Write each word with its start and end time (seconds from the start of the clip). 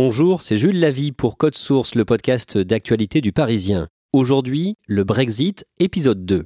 Bonjour, 0.00 0.42
c'est 0.42 0.58
Jules 0.58 0.78
Lavie 0.78 1.10
pour 1.10 1.36
Code 1.36 1.56
Source, 1.56 1.96
le 1.96 2.04
podcast 2.04 2.56
d'actualité 2.56 3.20
du 3.20 3.32
Parisien. 3.32 3.88
Aujourd'hui, 4.12 4.76
le 4.86 5.02
Brexit, 5.02 5.66
épisode 5.80 6.24
2. 6.24 6.44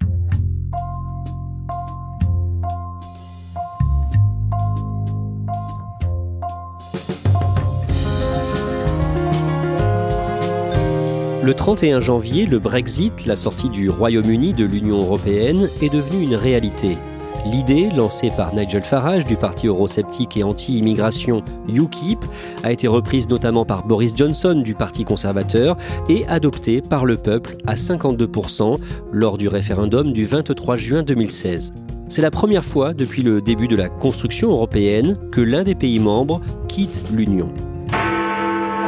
Le 11.42 11.52
31 11.54 12.00
janvier, 12.00 12.46
le 12.46 12.58
Brexit, 12.58 13.26
la 13.26 13.36
sortie 13.36 13.68
du 13.68 13.90
Royaume-Uni 13.90 14.54
de 14.54 14.64
l'Union 14.64 14.96
européenne, 15.00 15.68
est 15.82 15.92
devenu 15.92 16.22
une 16.22 16.36
réalité. 16.36 16.96
L'idée, 17.44 17.88
lancée 17.90 18.30
par 18.36 18.54
Nigel 18.54 18.82
Farage 18.82 19.26
du 19.26 19.36
parti 19.36 19.66
eurosceptique 19.66 20.36
et 20.36 20.44
anti-immigration 20.44 21.42
UKIP, 21.68 22.24
a 22.62 22.70
été 22.70 22.86
reprise 22.86 23.28
notamment 23.28 23.64
par 23.64 23.84
Boris 23.84 24.12
Johnson 24.14 24.62
du 24.64 24.74
parti 24.74 25.04
conservateur 25.04 25.76
et 26.08 26.24
adoptée 26.28 26.80
par 26.80 27.04
le 27.04 27.16
peuple 27.16 27.56
à 27.66 27.74
52% 27.74 28.76
lors 29.10 29.38
du 29.38 29.48
référendum 29.48 30.12
du 30.12 30.24
23 30.24 30.76
juin 30.76 31.02
2016. 31.02 31.72
C'est 32.08 32.22
la 32.22 32.30
première 32.30 32.64
fois 32.64 32.94
depuis 32.94 33.22
le 33.22 33.40
début 33.40 33.68
de 33.68 33.76
la 33.76 33.88
construction 33.88 34.50
européenne 34.50 35.16
que 35.32 35.40
l'un 35.40 35.64
des 35.64 35.74
pays 35.74 35.98
membres 35.98 36.40
quitte 36.68 37.02
l'Union. 37.12 37.48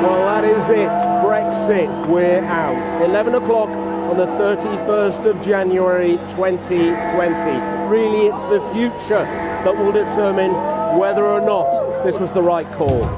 Well, 0.05 0.27
that 0.27 0.45
is 0.45 0.69
it. 0.69 0.91
Brexit. 1.25 2.07
We're 2.09 2.45
out. 2.45 3.03
11 3.03 3.37
o'clock 3.37 3.71
on 3.71 4.19
the 4.19 4.27
31st 4.27 5.25
of 5.25 5.41
January 5.41 6.19
2020. 6.27 7.89
Really, 7.89 8.27
it's 8.27 8.45
the 8.45 8.61
future 8.75 9.25
that 9.65 9.75
will 9.75 9.93
determine 9.93 10.53
whether 10.99 11.25
or 11.25 11.41
not 11.41 11.71
this 12.05 12.21
was 12.21 12.33
the 12.33 12.43
right 12.43 12.71
call. 12.73 13.09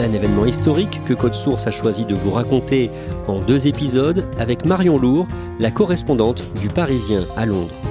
Un 0.00 0.12
événement 0.12 0.46
historique 0.46 1.02
que 1.04 1.14
Code 1.14 1.34
Source 1.34 1.66
a 1.66 1.72
choisi 1.72 2.04
de 2.04 2.14
vous 2.14 2.30
raconter 2.30 2.92
en 3.26 3.40
deux 3.40 3.66
épisodes 3.66 4.24
avec 4.38 4.64
Marion 4.64 4.98
Lourd, 4.98 5.26
la 5.58 5.72
correspondante 5.72 6.44
du 6.60 6.68
Parisien 6.68 7.22
à 7.36 7.44
Londres. 7.44 7.83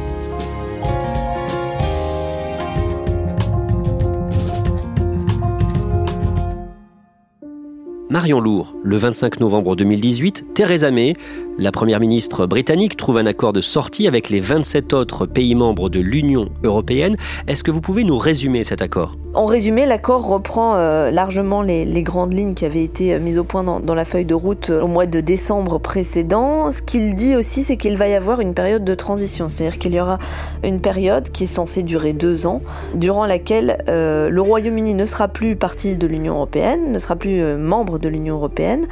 Marion 8.14 8.40
Lourd, 8.40 8.76
le 8.84 8.96
25 8.96 9.40
novembre 9.40 9.76
2018, 9.76 10.54
Theresa 10.54 10.92
May, 10.92 11.16
la 11.58 11.72
première 11.72 12.00
ministre 12.00 12.48
britannique, 12.48 12.98
trouve 12.98 13.18
un 13.18 13.26
accord 13.26 13.54
de 13.54 13.62
sortie 13.62 14.08
avec 14.08 14.30
les 14.30 14.40
27 14.40 14.94
autres 14.94 15.26
pays 15.26 15.56
membres 15.56 15.90
de 15.90 16.00
l'Union 16.00 16.50
européenne. 16.64 17.16
Est-ce 17.48 17.64
que 17.64 17.72
vous 17.72 17.82
pouvez 17.82 18.04
nous 18.04 18.18
résumer 18.18 18.64
cet 18.64 18.82
accord? 18.82 19.16
En 19.36 19.46
résumé, 19.46 19.86
l'accord 19.86 20.28
reprend 20.28 20.76
euh, 20.76 21.10
largement 21.10 21.64
les, 21.64 21.86
grandes 22.04 22.34
lignes 22.34 22.54
qui 22.54 22.66
avaient 22.66 22.84
été 22.84 23.16
euh, 23.16 23.20
mises 23.20 23.40
au 23.40 23.44
point 23.44 23.64
dans, 23.64 23.96
la 23.96 24.06
feuille 24.06 24.26
de 24.26 24.36
route 24.36 24.70
euh, 24.70 24.82
au 24.82 24.88
mois 24.88 25.08
de 25.08 25.22
décembre 25.22 25.80
précédent. 25.80 26.72
Ce 26.72 26.82
qu'il 26.82 27.16
dit 27.16 27.36
aussi, 27.36 27.64
c'est 27.64 27.78
qu'il 27.78 27.98
va 27.98 28.08
y 28.08 28.14
avoir 28.14 28.42
une 28.42 28.54
période 28.54 28.84
de 28.84 28.94
transition, 28.94 29.50
c'est-à-dire 29.50 29.80
qu'il 29.80 29.94
y 29.94 30.00
aura 30.00 30.20
une 30.64 30.82
période 30.82 31.30
qui 31.30 31.46
est 31.46 31.48
censée 31.48 31.82
durer 31.82 32.14
deux 32.14 32.46
ans, 32.46 32.62
durant 32.94 33.26
laquelle 33.26 33.84
le 33.88 34.40
Royaume-Uni 34.40 34.94
ne 34.94 35.06
sera 35.06 35.28
plus 35.28 35.56
partie 35.56 35.98
de 35.98 36.08
l'Union 36.08 36.36
européenne, 36.36 36.92
ne 36.92 37.00
sera 37.00 37.16
plus 37.16 37.58
membre 37.58 37.98
de 37.98 38.10
l'Union 38.10 38.36
européenne, 38.36 38.88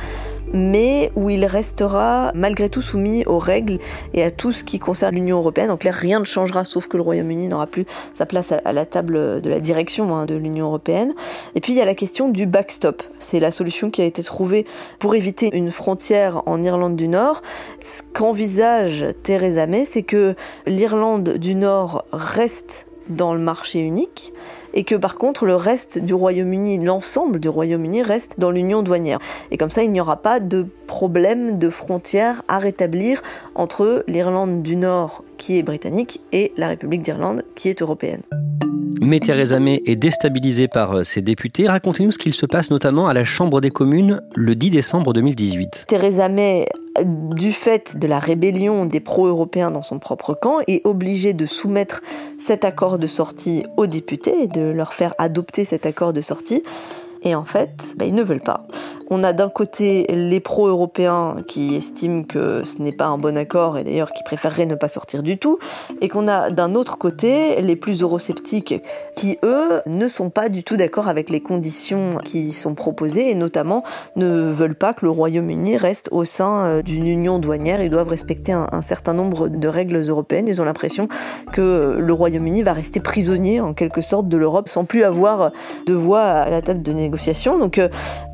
mais 0.53 1.12
où 1.16 1.29
il 1.29 1.45
restera 1.45 2.31
malgré 2.35 2.69
tout 2.69 2.81
soumis 2.81 3.23
aux 3.25 3.39
règles 3.39 3.79
et 4.13 4.23
à 4.23 4.31
tout 4.31 4.51
ce 4.51 4.63
qui 4.63 4.79
concerne 4.79 5.16
l'Union 5.16 5.38
européenne. 5.38 5.67
Donc 5.67 5.84
là, 5.84 5.91
rien 5.91 6.19
ne 6.19 6.25
changera, 6.25 6.66
sauf 6.66 6.88
que 6.88 6.97
le 6.97 7.03
Royaume-Uni 7.03 7.47
n'aura 7.47 7.67
plus 7.67 7.85
sa 8.13 8.25
place 8.25 8.51
à 8.51 8.73
la 8.73 8.85
table 8.85 9.41
de 9.41 9.50
la 9.50 9.59
direction 9.59 10.16
hein, 10.16 10.25
de 10.25 10.35
l'Union 10.35 10.67
européenne. 10.67 11.13
Et 11.56 11.61
puis 11.61 11.73
il 11.73 11.78
y 11.78 11.81
a 11.81 11.85
la 11.85 11.95
question 11.95 12.29
du 12.29 12.45
backstop. 12.45 13.03
C'est 13.19 13.40
la 13.40 13.51
solution 13.51 13.90
qui 13.90 14.01
a 14.01 14.06
été 14.06 14.23
trouvée 14.23 14.66
pour 15.00 15.16
éviter 15.16 15.50
une 15.53 15.72
frontière 15.72 16.44
en 16.45 16.61
Irlande 16.61 16.95
du 16.95 17.07
Nord. 17.07 17.41
Ce 17.79 18.01
qu'envisage 18.13 19.06
Theresa 19.23 19.67
May, 19.67 19.85
c'est 19.85 20.03
que 20.03 20.35
l'Irlande 20.66 21.38
du 21.38 21.56
Nord 21.56 22.06
reste 22.11 22.88
dans 23.09 23.34
le 23.34 23.40
marché 23.40 23.79
unique 23.79 24.31
et 24.74 24.84
que 24.84 24.96
par 24.96 25.18
contre 25.18 25.46
le 25.46 25.56
reste 25.56 26.00
du 26.00 26.14
Royaume-Uni, 26.14 26.80
l'ensemble 26.80 27.40
du 27.40 27.50
Royaume-Uni 27.50 28.04
reste 28.04 28.40
dans 28.40 28.52
l'union 28.52 28.84
douanière. 28.84 29.20
Et 29.52 29.58
comme 29.58 29.70
ça, 29.70 29.84
il 29.84 29.92
n'y 29.92 30.02
aura 30.02 30.18
pas 30.18 30.40
de 30.40 30.68
problème 30.88 31.58
de 31.58 31.70
frontière 31.70 32.44
à 32.48 32.59
rétablir 32.59 33.22
entre 33.56 34.04
l'Irlande 34.08 34.62
du 34.62 34.76
Nord 34.76 35.24
qui 35.38 35.58
est 35.58 35.64
britannique 35.64 36.22
et 36.32 36.52
la 36.58 36.68
République 36.68 37.02
d'Irlande 37.02 37.44
qui 37.56 37.70
est 37.70 37.82
européenne. 37.82 38.22
Mais 39.04 39.20
Theresa 39.20 39.59
May 39.59 39.82
est 39.88 39.96
déstabilisée 39.96 40.68
par 40.68 41.03
ses 41.03 41.24
députés. 41.24 41.68
Racontez-nous 41.68 42.12
ce 42.12 42.20
qu'il 42.20 42.36
se 42.36 42.46
passe 42.46 42.70
notamment 42.70 43.08
à 43.08 43.14
la 43.16 43.24
Chambre 43.24 43.59
des 43.59 43.72
communes 43.72 44.22
le 44.36 44.56
10 44.56 44.70
décembre 44.70 45.12
2018. 45.14 45.86
Theresa 45.88 46.30
May 46.30 46.68
du 47.03 47.53
fait 47.53 47.97
de 47.97 48.07
la 48.07 48.19
rébellion 48.19 48.85
des 48.85 49.00
pro-européens 49.00 49.72
dans 49.72 49.81
son 49.81 50.00
propre 50.00 50.34
camp, 50.34 50.59
est 50.68 50.85
obligée 50.85 51.34
de 51.34 51.46
soumettre 51.46 52.02
cet 52.38 52.66
accord 52.66 53.00
de 53.00 53.07
sortie 53.07 53.66
aux 53.78 53.88
députés 53.88 54.44
et 54.44 54.47
de 54.47 54.62
leur 54.62 54.94
faire 54.94 55.13
adopter 55.18 55.66
cet 55.66 55.85
accord 55.85 56.13
de 56.13 56.22
sortie. 56.22 56.63
Et 57.24 57.36
en 57.36 57.46
fait, 57.46 57.94
bah, 57.98 58.06
ils 58.06 58.16
ne 58.16 58.24
veulent 58.24 58.42
pas. 58.42 58.66
On 59.14 59.24
a 59.24 59.34
d'un 59.34 59.50
côté 59.50 60.08
les 60.09 60.40
pro-européens 60.40 61.36
qui 61.46 61.76
estiment 61.76 62.24
que 62.24 62.64
ce 62.64 62.82
n'est 62.82 62.94
pas 62.94 63.08
un 63.08 63.18
bon 63.18 63.36
accord 63.36 63.78
et 63.78 63.84
d'ailleurs 63.84 64.14
qui 64.14 64.24
préféreraient 64.24 64.66
ne 64.66 64.76
pas 64.76 64.88
sortir 64.88 65.22
du 65.22 65.38
tout, 65.38 65.59
et 66.00 66.08
qu'on 66.08 66.30
a 66.30 66.50
d'un 66.50 66.76
autre 66.76 66.98
côté 66.98 67.62
les 67.62 67.76
plus 67.76 68.02
eurosceptiques 68.02 68.82
qui, 69.18 69.38
eux, 69.44 69.82
ne 69.86 70.08
sont 70.08 70.30
pas 70.30 70.48
du 70.48 70.64
tout 70.64 70.78
d'accord 70.78 71.09
avec 71.09 71.30
les 71.30 71.42
conditions 71.42 72.20
qui 72.24 72.54
sont 72.54 72.74
proposées 72.74 73.30
et 73.30 73.36
notamment 73.36 73.84
ne 74.16 74.50
veulent 74.50 74.78
pas 74.78 74.94
que 74.94 75.06
le 75.06 75.12
Royaume-Uni 75.12 75.76
reste 75.76 76.08
au 76.12 76.24
sein 76.24 76.80
d'une 76.80 77.06
union 77.06 77.38
douanière. 77.38 77.84
Ils 77.84 77.90
doivent 77.90 78.08
respecter 78.08 78.53
un 78.53 78.82
certain 78.82 79.14
nombre 79.14 79.50
de 79.50 79.68
règles 79.68 79.98
européennes. 79.98 80.48
Ils 80.48 80.62
ont 80.62 80.66
l'impression 80.66 81.09
que 81.52 81.98
le 82.00 82.14
Royaume-Uni 82.14 82.64
va 82.64 82.72
rester 82.72 83.02
prisonnier 83.02 83.59
en 83.59 83.74
quelque 83.74 84.02
sorte 84.02 84.30
de 84.30 84.38
l'Europe 84.38 84.70
sans 84.70 84.86
plus 84.86 85.03
avoir 85.03 85.52
de 85.86 85.94
voix 85.94 86.22
à 86.22 86.50
la 86.50 86.62
table 86.62 86.82
de 86.82 86.94
négociation. 86.94 87.10
Donc, 87.59 87.81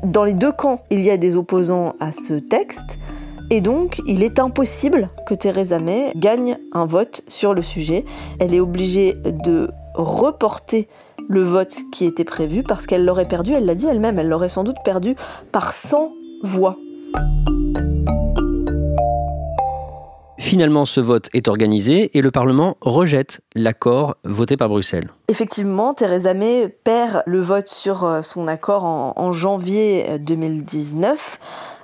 dans 0.04 0.24
les 0.24 0.34
deux 0.34 0.52
camps, 0.52 0.80
il 0.90 1.00
y 1.00 1.10
a 1.10 1.16
des 1.16 1.36
opposants 1.36 1.94
à 2.00 2.12
ce 2.12 2.34
texte. 2.34 2.98
Et 3.50 3.60
donc, 3.60 4.00
il 4.06 4.22
est 4.22 4.38
impossible 4.38 5.08
que 5.26 5.34
Theresa 5.34 5.80
May 5.80 6.12
gagne 6.16 6.58
un 6.72 6.84
vote 6.84 7.22
sur 7.28 7.54
le 7.54 7.62
sujet. 7.62 8.04
Elle 8.40 8.54
est 8.54 8.60
obligée 8.60 9.14
de 9.24 9.70
reporter 9.94 10.86
le 11.28 11.42
vote 11.42 11.76
qui 11.92 12.04
était 12.04 12.24
prévu 12.24 12.62
parce 12.62 12.86
qu'elle 12.86 13.04
l'aurait 13.04 13.28
perdu, 13.28 13.52
elle 13.52 13.66
l'a 13.66 13.74
dit 13.74 13.86
elle-même, 13.86 14.18
elle 14.18 14.28
l'aurait 14.28 14.48
sans 14.48 14.64
doute 14.64 14.78
perdu 14.84 15.14
par 15.52 15.72
100 15.72 16.12
voix. 16.42 16.76
Finalement, 20.48 20.86
ce 20.86 21.00
vote 21.00 21.28
est 21.34 21.46
organisé 21.46 22.10
et 22.16 22.22
le 22.22 22.30
Parlement 22.30 22.78
rejette 22.80 23.42
l'accord 23.54 24.16
voté 24.24 24.56
par 24.56 24.70
Bruxelles. 24.70 25.10
Effectivement, 25.28 25.92
Theresa 25.92 26.32
May 26.32 26.74
perd 26.84 27.22
le 27.26 27.42
vote 27.42 27.68
sur 27.68 28.20
son 28.22 28.48
accord 28.48 28.84
en, 28.84 29.12
en 29.16 29.32
janvier 29.32 30.18
2019. 30.18 31.38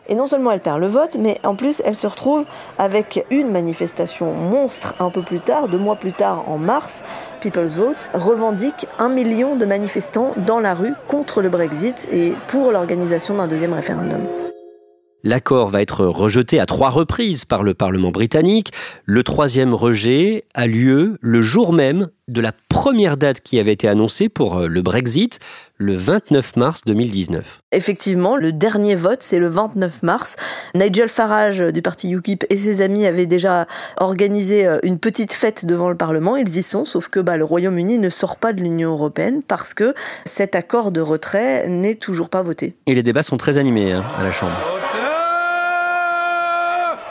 Et 0.08 0.14
non 0.14 0.26
seulement 0.26 0.50
elle 0.50 0.62
perd 0.62 0.80
le 0.80 0.86
vote, 0.86 1.18
mais 1.20 1.38
en 1.44 1.56
plus 1.56 1.82
elle 1.84 1.94
se 1.94 2.06
retrouve 2.06 2.46
avec 2.78 3.26
une 3.30 3.50
manifestation 3.50 4.32
monstre 4.32 4.94
un 4.98 5.10
peu 5.10 5.20
plus 5.20 5.40
tard, 5.40 5.68
deux 5.68 5.78
mois 5.78 5.96
plus 5.96 6.14
tard 6.14 6.48
en 6.48 6.56
mars. 6.56 7.04
People's 7.42 7.76
Vote 7.76 8.08
revendique 8.14 8.86
un 8.98 9.10
million 9.10 9.56
de 9.56 9.66
manifestants 9.66 10.32
dans 10.38 10.60
la 10.60 10.72
rue 10.72 10.94
contre 11.06 11.42
le 11.42 11.50
Brexit 11.50 12.08
et 12.10 12.32
pour 12.48 12.72
l'organisation 12.72 13.34
d'un 13.34 13.46
deuxième 13.46 13.74
référendum. 13.74 14.22
L'accord 15.26 15.70
va 15.70 15.80
être 15.80 16.04
rejeté 16.04 16.60
à 16.60 16.66
trois 16.66 16.90
reprises 16.90 17.46
par 17.46 17.62
le 17.62 17.72
Parlement 17.72 18.10
britannique. 18.10 18.72
Le 19.06 19.22
troisième 19.22 19.72
rejet 19.72 20.44
a 20.52 20.66
lieu 20.66 21.16
le 21.22 21.40
jour 21.40 21.72
même 21.72 22.10
de 22.28 22.42
la 22.42 22.52
première 22.68 23.16
date 23.16 23.40
qui 23.40 23.58
avait 23.58 23.72
été 23.72 23.88
annoncée 23.88 24.28
pour 24.28 24.58
euh, 24.58 24.66
le 24.66 24.82
Brexit, 24.82 25.40
le 25.78 25.96
29 25.96 26.56
mars 26.56 26.82
2019. 26.84 27.60
Effectivement, 27.72 28.36
le 28.36 28.52
dernier 28.52 28.94
vote, 28.94 29.22
c'est 29.22 29.38
le 29.38 29.48
29 29.48 30.02
mars. 30.02 30.36
Nigel 30.74 31.08
Farage 31.08 31.60
du 31.60 31.80
parti 31.80 32.10
UKIP 32.10 32.44
et 32.50 32.56
ses 32.56 32.82
amis 32.82 33.06
avaient 33.06 33.26
déjà 33.26 33.66
organisé 33.96 34.66
euh, 34.66 34.78
une 34.82 34.98
petite 34.98 35.32
fête 35.32 35.64
devant 35.64 35.88
le 35.88 35.96
Parlement. 35.96 36.36
Ils 36.36 36.54
y 36.54 36.62
sont, 36.62 36.84
sauf 36.84 37.08
que 37.08 37.20
bah, 37.20 37.38
le 37.38 37.44
Royaume-Uni 37.44 37.98
ne 37.98 38.10
sort 38.10 38.36
pas 38.36 38.52
de 38.52 38.60
l'Union 38.60 38.90
européenne 38.90 39.42
parce 39.42 39.72
que 39.72 39.94
cet 40.26 40.54
accord 40.54 40.92
de 40.92 41.00
retrait 41.00 41.66
n'est 41.70 41.94
toujours 41.94 42.28
pas 42.28 42.42
voté. 42.42 42.74
Et 42.86 42.94
les 42.94 43.02
débats 43.02 43.22
sont 43.22 43.38
très 43.38 43.56
animés 43.56 43.92
hein, 43.92 44.04
à 44.18 44.22
la 44.22 44.30
Chambre. 44.30 44.83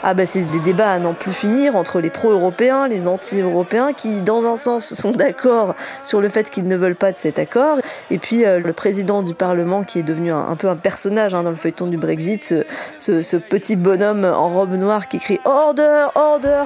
Ah 0.06 0.12
ben 0.12 0.26
c'est 0.26 0.42
des 0.42 0.60
débats 0.60 0.90
à 0.90 0.98
n'en 0.98 1.14
plus 1.14 1.32
finir 1.32 1.76
entre 1.76 1.98
les 1.98 2.10
pro-européens, 2.10 2.88
les 2.88 3.08
anti-européens 3.08 3.94
qui 3.94 4.20
dans 4.20 4.46
un 4.46 4.58
sens 4.58 4.92
sont 4.92 5.12
d'accord 5.12 5.74
sur 6.02 6.20
le 6.20 6.28
fait 6.28 6.50
qu'ils 6.50 6.68
ne 6.68 6.76
veulent 6.76 6.94
pas 6.94 7.10
de 7.10 7.16
cet 7.16 7.38
accord. 7.38 7.78
Et 8.10 8.18
puis 8.18 8.44
euh, 8.44 8.60
le 8.60 8.74
président 8.74 9.22
du 9.22 9.32
Parlement 9.32 9.82
qui 9.82 10.00
est 10.00 10.02
devenu 10.02 10.30
un, 10.30 10.56
peu 10.56 10.68
un 10.68 10.76
personnage 10.76 11.34
hein, 11.34 11.42
dans 11.42 11.48
le 11.48 11.56
feuilleton 11.56 11.86
du 11.86 11.96
Brexit, 11.96 12.54
ce, 12.98 13.36
petit 13.38 13.76
bonhomme 13.76 14.26
en 14.26 14.50
robe 14.50 14.74
noire 14.74 15.08
qui 15.08 15.18
crie 15.18 15.40
Order, 15.46 16.08
order! 16.14 16.64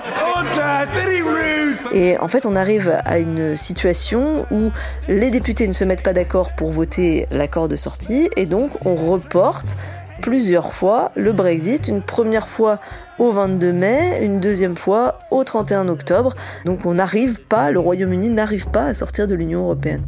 Et 1.93 2.19
en 2.19 2.27
fait 2.27 2.45
on 2.45 2.57
arrive 2.57 2.99
à 3.05 3.21
une 3.21 3.57
situation 3.57 4.47
où 4.51 4.73
les 5.07 5.31
députés 5.31 5.69
ne 5.69 5.73
se 5.73 5.85
mettent 5.85 6.03
pas 6.03 6.13
d'accord 6.13 6.57
pour 6.57 6.73
voter 6.73 7.29
l'accord 7.31 7.69
de 7.69 7.77
sortie 7.77 8.31
et 8.35 8.47
donc 8.47 8.73
on 8.85 8.97
reporte 8.97 9.77
plusieurs 10.21 10.73
fois 10.73 11.13
le 11.15 11.33
Brexit, 11.33 11.89
une 11.89 12.03
première 12.03 12.49
fois 12.49 12.81
au 13.19 13.33
22 13.33 13.73
mai, 13.73 14.21
une 14.23 14.41
deuxième 14.41 14.77
fois 14.77 15.19
au 15.31 15.45
31 15.45 15.89
octobre. 15.89 16.35
Donc 16.65 16.87
on 16.87 16.95
n'arrive 16.95 17.41
pas, 17.41 17.71
le 17.71 17.79
Royaume-Uni 17.79 18.31
n'arrive 18.31 18.69
pas 18.69 18.87
à 18.87 18.95
sortir 18.95 19.27
de 19.27 19.35
l'Union 19.35 19.61
européenne. 19.61 20.03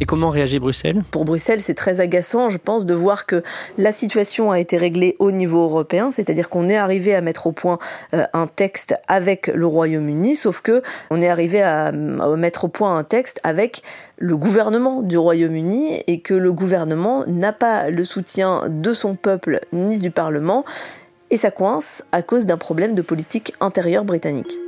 Et 0.00 0.06
comment 0.06 0.30
réagit 0.30 0.58
Bruxelles? 0.58 1.04
Pour 1.12 1.24
Bruxelles, 1.24 1.60
c'est 1.60 1.74
très 1.74 2.00
agaçant, 2.00 2.50
je 2.50 2.58
pense, 2.58 2.84
de 2.84 2.94
voir 2.94 3.26
que 3.26 3.44
la 3.78 3.92
situation 3.92 4.50
a 4.50 4.58
été 4.58 4.76
réglée 4.76 5.14
au 5.20 5.30
niveau 5.30 5.62
européen, 5.62 6.10
c'est-à-dire 6.10 6.48
qu'on 6.48 6.68
est 6.68 6.76
arrivé 6.76 7.14
à 7.14 7.20
mettre 7.20 7.46
au 7.46 7.52
point 7.52 7.78
euh, 8.12 8.24
un 8.32 8.48
texte 8.48 8.96
avec 9.06 9.46
le 9.46 9.66
Royaume-Uni, 9.66 10.34
sauf 10.34 10.62
que 10.62 10.82
on 11.10 11.22
est 11.22 11.28
arrivé 11.28 11.62
à, 11.62 11.92
mettre 11.92 12.64
au 12.64 12.68
point 12.68 12.96
un 12.96 13.04
texte 13.04 13.40
avec 13.44 13.82
le 14.18 14.36
gouvernement 14.36 15.02
du 15.02 15.16
Royaume-Uni 15.16 16.02
et 16.06 16.20
que 16.20 16.34
le 16.34 16.52
gouvernement 16.52 17.24
n'a 17.28 17.52
pas 17.52 17.88
le 17.88 18.04
soutien 18.04 18.62
de 18.68 18.94
son 18.94 19.14
peuple 19.14 19.60
ni 19.72 19.98
du 19.98 20.10
Parlement 20.10 20.64
et 21.30 21.36
ça 21.36 21.50
coince 21.50 22.04
à 22.12 22.22
cause 22.22 22.46
d'un 22.46 22.58
problème 22.58 22.94
de 22.94 23.02
politique 23.02 23.54
intérieure 23.60 24.04
britannique. 24.04 24.58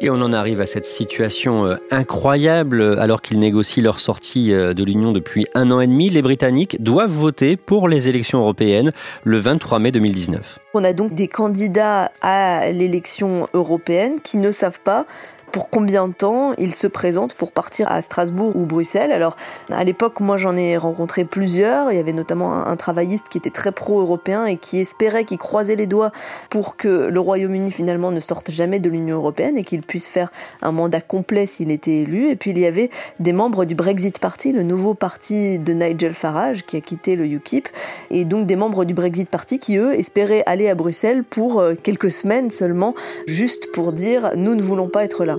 Et 0.00 0.10
on 0.10 0.14
en 0.14 0.32
arrive 0.32 0.60
à 0.60 0.66
cette 0.66 0.86
situation 0.86 1.66
euh, 1.66 1.76
incroyable. 1.90 2.98
Alors 2.98 3.22
qu'ils 3.22 3.38
négocient 3.38 3.82
leur 3.82 4.00
sortie 4.00 4.52
euh, 4.52 4.74
de 4.74 4.82
l'Union 4.82 5.12
depuis 5.12 5.46
un 5.54 5.70
an 5.70 5.80
et 5.80 5.86
demi, 5.86 6.10
les 6.10 6.22
Britanniques 6.22 6.82
doivent 6.82 7.10
voter 7.10 7.56
pour 7.56 7.88
les 7.88 8.08
élections 8.08 8.40
européennes 8.40 8.92
le 9.22 9.38
23 9.38 9.78
mai 9.78 9.92
2019. 9.92 10.58
On 10.74 10.82
a 10.82 10.92
donc 10.92 11.14
des 11.14 11.28
candidats 11.28 12.10
à 12.22 12.70
l'élection 12.72 13.48
européenne 13.54 14.20
qui 14.22 14.38
ne 14.38 14.50
savent 14.50 14.80
pas 14.80 15.06
pour 15.54 15.70
combien 15.70 16.08
de 16.08 16.12
temps 16.12 16.52
il 16.58 16.74
se 16.74 16.88
présente 16.88 17.34
pour 17.34 17.52
partir 17.52 17.88
à 17.88 18.02
Strasbourg 18.02 18.56
ou 18.56 18.66
Bruxelles. 18.66 19.12
Alors 19.12 19.36
à 19.70 19.84
l'époque, 19.84 20.18
moi 20.18 20.36
j'en 20.36 20.56
ai 20.56 20.76
rencontré 20.76 21.24
plusieurs. 21.24 21.92
Il 21.92 21.96
y 21.96 22.00
avait 22.00 22.12
notamment 22.12 22.66
un, 22.66 22.74
travailliste 22.74 23.28
qui 23.28 23.38
était 23.38 23.50
très 23.50 23.70
pro-européen 23.70 24.46
et 24.46 24.56
qui 24.56 24.80
espérait, 24.80 25.24
qui 25.24 25.38
croisait 25.38 25.76
les 25.76 25.86
doigts 25.86 26.10
pour 26.50 26.76
que 26.76 26.88
le 26.88 27.20
Royaume-Uni 27.20 27.70
finalement 27.70 28.10
ne 28.10 28.18
sorte 28.18 28.50
jamais 28.50 28.80
de 28.80 28.90
l'Union 28.90 29.18
européenne 29.18 29.56
et 29.56 29.62
qu'il 29.62 29.82
puisse 29.82 30.08
faire 30.08 30.32
un 30.60 30.72
mandat 30.72 31.00
complet 31.00 31.46
s'il 31.46 31.70
était 31.70 31.98
élu. 31.98 32.30
Et 32.30 32.34
puis 32.34 32.50
il 32.50 32.58
y 32.58 32.66
avait 32.66 32.90
des 33.20 33.32
membres 33.32 33.64
du 33.64 33.76
Brexit 33.76 34.18
Party, 34.18 34.50
le 34.50 34.64
nouveau 34.64 34.94
parti 34.94 35.60
de 35.60 35.72
Nigel 35.72 36.14
Farage 36.14 36.66
qui 36.66 36.76
a 36.76 36.80
quitté 36.80 37.14
le 37.14 37.26
UKIP, 37.26 37.68
et 38.10 38.24
donc 38.24 38.48
des 38.48 38.56
membres 38.56 38.84
du 38.84 38.94
Brexit 38.94 39.28
Party 39.28 39.60
qui 39.60 39.76
eux 39.76 39.94
espéraient 39.94 40.42
aller 40.46 40.68
à 40.68 40.74
Bruxelles 40.74 41.22
pour 41.22 41.60
euh, 41.60 41.74
quelques 41.80 42.10
semaines 42.10 42.50
seulement, 42.50 42.96
juste 43.28 43.70
pour 43.70 43.92
dire 43.92 44.32
nous 44.34 44.56
ne 44.56 44.62
voulons 44.62 44.88
pas 44.88 45.04
être 45.04 45.24
là. 45.24 45.36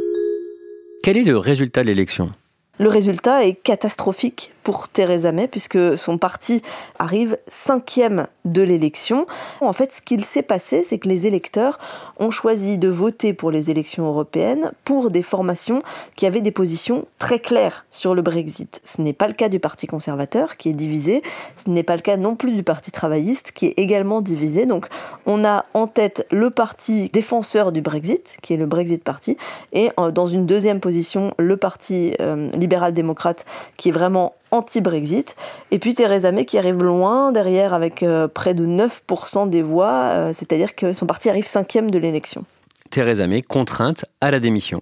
Quel 1.05 1.17
est 1.17 1.23
le 1.23 1.37
résultat 1.37 1.83
de 1.83 1.89
l'élection? 1.89 2.31
Le 2.77 2.89
résultat 2.89 3.45
est 3.45 3.53
catastrophique 3.53 4.53
pour 4.65 4.89
Theresa 4.89 5.31
May 5.31 5.47
puisque 5.47 5.97
son 5.97 6.17
parti 6.17 6.61
arrive 6.97 7.37
cinquième 7.47 8.27
de 8.45 8.63
l'élection. 8.63 9.27
En 9.61 9.73
fait, 9.73 9.91
ce 9.91 10.01
qu'il 10.01 10.25
s'est 10.25 10.41
passé, 10.41 10.83
c'est 10.83 10.97
que 10.97 11.07
les 11.07 11.27
électeurs 11.27 11.77
ont 12.17 12.31
choisi 12.31 12.77
de 12.77 12.89
voter 12.89 13.33
pour 13.33 13.51
les 13.51 13.69
élections 13.69 14.05
européennes 14.05 14.71
pour 14.83 15.11
des 15.11 15.21
formations 15.21 15.81
qui 16.15 16.25
avaient 16.25 16.41
des 16.41 16.51
positions 16.51 17.05
très 17.19 17.39
claires 17.39 17.85
sur 17.91 18.15
le 18.15 18.23
Brexit. 18.23 18.81
Ce 18.83 19.01
n'est 19.01 19.13
pas 19.13 19.27
le 19.27 19.33
cas 19.33 19.49
du 19.49 19.59
Parti 19.59 19.87
conservateur 19.87 20.57
qui 20.57 20.69
est 20.69 20.73
divisé, 20.73 21.21
ce 21.55 21.69
n'est 21.69 21.83
pas 21.83 21.95
le 21.95 22.01
cas 22.01 22.17
non 22.17 22.35
plus 22.35 22.53
du 22.53 22.63
Parti 22.63 22.91
travailliste 22.91 23.51
qui 23.51 23.67
est 23.67 23.73
également 23.77 24.21
divisé. 24.21 24.65
Donc 24.65 24.87
on 25.27 25.45
a 25.45 25.65
en 25.75 25.87
tête 25.87 26.25
le 26.31 26.49
parti 26.49 27.09
défenseur 27.09 27.71
du 27.71 27.81
Brexit, 27.81 28.37
qui 28.41 28.53
est 28.53 28.57
le 28.57 28.65
Brexit 28.65 29.03
Party, 29.03 29.37
et 29.73 29.91
euh, 29.99 30.11
dans 30.11 30.27
une 30.27 30.45
deuxième 30.45 30.79
position, 30.79 31.31
le 31.37 31.57
Parti 31.57 32.15
euh, 32.19 32.49
libéral-démocrate 32.65 33.45
qui 33.77 33.89
est 33.89 33.91
vraiment 33.91 34.33
anti-Brexit. 34.51 35.35
Et 35.71 35.79
puis 35.79 35.93
Theresa 35.93 36.31
May 36.31 36.45
qui 36.45 36.57
arrive 36.57 36.81
loin 36.83 37.31
derrière 37.31 37.73
avec 37.73 38.01
euh, 38.03 38.27
près 38.27 38.53
de 38.53 38.65
9% 38.65 39.49
des 39.49 39.61
voix, 39.61 39.93
euh, 39.93 40.31
c'est-à-dire 40.33 40.75
que 40.75 40.93
son 40.93 41.05
parti 41.05 41.29
arrive 41.29 41.45
cinquième 41.45 41.91
de 41.91 41.99
l'élection. 41.99 42.45
Theresa 42.89 43.27
May 43.27 43.41
contrainte 43.41 44.05
à 44.21 44.31
la 44.31 44.39
démission. 44.39 44.81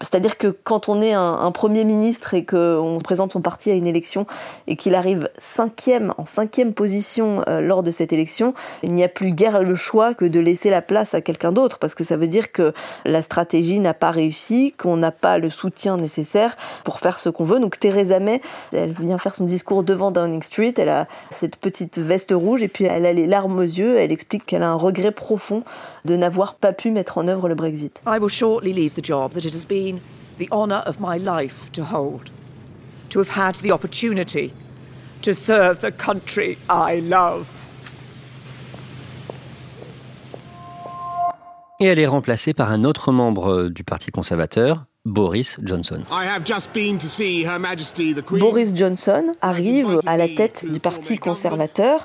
C'est-à-dire 0.00 0.38
que 0.38 0.48
quand 0.48 0.88
on 0.88 1.00
est 1.02 1.12
un, 1.12 1.50
Premier 1.58 1.82
ministre 1.82 2.34
et 2.34 2.44
qu'on 2.44 3.00
présente 3.02 3.32
son 3.32 3.40
parti 3.40 3.70
à 3.70 3.74
une 3.74 3.86
élection 3.86 4.26
et 4.68 4.76
qu'il 4.76 4.94
arrive 4.94 5.28
cinquième, 5.38 6.14
en 6.18 6.24
cinquième 6.24 6.72
position 6.72 7.42
euh, 7.48 7.60
lors 7.60 7.82
de 7.82 7.90
cette 7.90 8.12
élection, 8.12 8.54
il 8.82 8.94
n'y 8.94 9.02
a 9.02 9.08
plus 9.08 9.32
guère 9.32 9.62
le 9.62 9.74
choix 9.74 10.14
que 10.14 10.24
de 10.24 10.38
laisser 10.38 10.70
la 10.70 10.82
place 10.82 11.14
à 11.14 11.20
quelqu'un 11.20 11.50
d'autre, 11.50 11.78
parce 11.78 11.94
que 11.96 12.04
ça 12.04 12.16
veut 12.16 12.28
dire 12.28 12.52
que 12.52 12.72
la 13.04 13.22
stratégie 13.22 13.80
n'a 13.80 13.94
pas 13.94 14.12
réussi, 14.12 14.72
qu'on 14.78 14.96
n'a 14.96 15.10
pas 15.10 15.38
le 15.38 15.50
soutien 15.50 15.96
nécessaire 15.96 16.56
pour 16.84 17.00
faire 17.00 17.18
ce 17.18 17.28
qu'on 17.28 17.44
veut. 17.44 17.58
Donc 17.58 17.78
Theresa 17.78 18.20
May, 18.20 18.40
elle 18.72 18.92
vient 18.92 19.18
faire 19.18 19.34
son 19.34 19.44
discours 19.44 19.82
devant 19.82 20.10
Downing 20.10 20.42
Street, 20.42 20.74
elle 20.76 20.90
a 20.90 21.08
cette 21.30 21.56
petite 21.56 21.98
veste 21.98 22.32
rouge 22.32 22.62
et 22.62 22.68
puis 22.68 22.84
elle 22.84 23.06
a 23.06 23.12
les 23.12 23.26
larmes 23.26 23.58
aux 23.58 23.62
yeux, 23.62 23.96
elle 23.96 24.12
explique 24.12 24.46
qu'elle 24.46 24.62
a 24.62 24.68
un 24.68 24.74
regret 24.74 25.10
profond 25.10 25.62
de 26.04 26.14
n'avoir 26.14 26.54
pas 26.54 26.72
pu 26.72 26.90
mettre 26.90 27.18
en 27.18 27.26
œuvre 27.26 27.48
le 27.48 27.54
Brexit. 27.54 28.00
The 30.38 30.48
honour 30.50 30.82
of 30.86 30.98
my 31.00 31.18
life 31.18 31.70
to 31.72 31.84
hold, 31.84 32.30
to 33.10 33.18
have 33.18 33.30
had 33.30 33.56
the 33.56 33.72
opportunity 33.72 34.52
to 35.22 35.32
serve 35.32 35.80
the 35.80 35.90
country 35.90 36.58
I 36.68 37.00
love. 37.00 37.46
Et 41.80 41.86
elle 41.86 42.00
est 42.00 42.06
remplacée 42.06 42.54
par 42.54 42.72
un 42.72 42.82
autre 42.82 43.12
membre 43.12 43.68
du 43.68 43.84
Parti 43.84 44.10
conservateur, 44.10 44.86
Boris 45.04 45.58
Johnson. 45.62 46.02
Boris 48.30 48.74
Johnson 48.74 49.34
arrive 49.40 50.00
à 50.04 50.16
la 50.16 50.26
tête 50.26 50.64
du 50.70 50.80
Parti 50.80 51.18
conservateur 51.18 52.04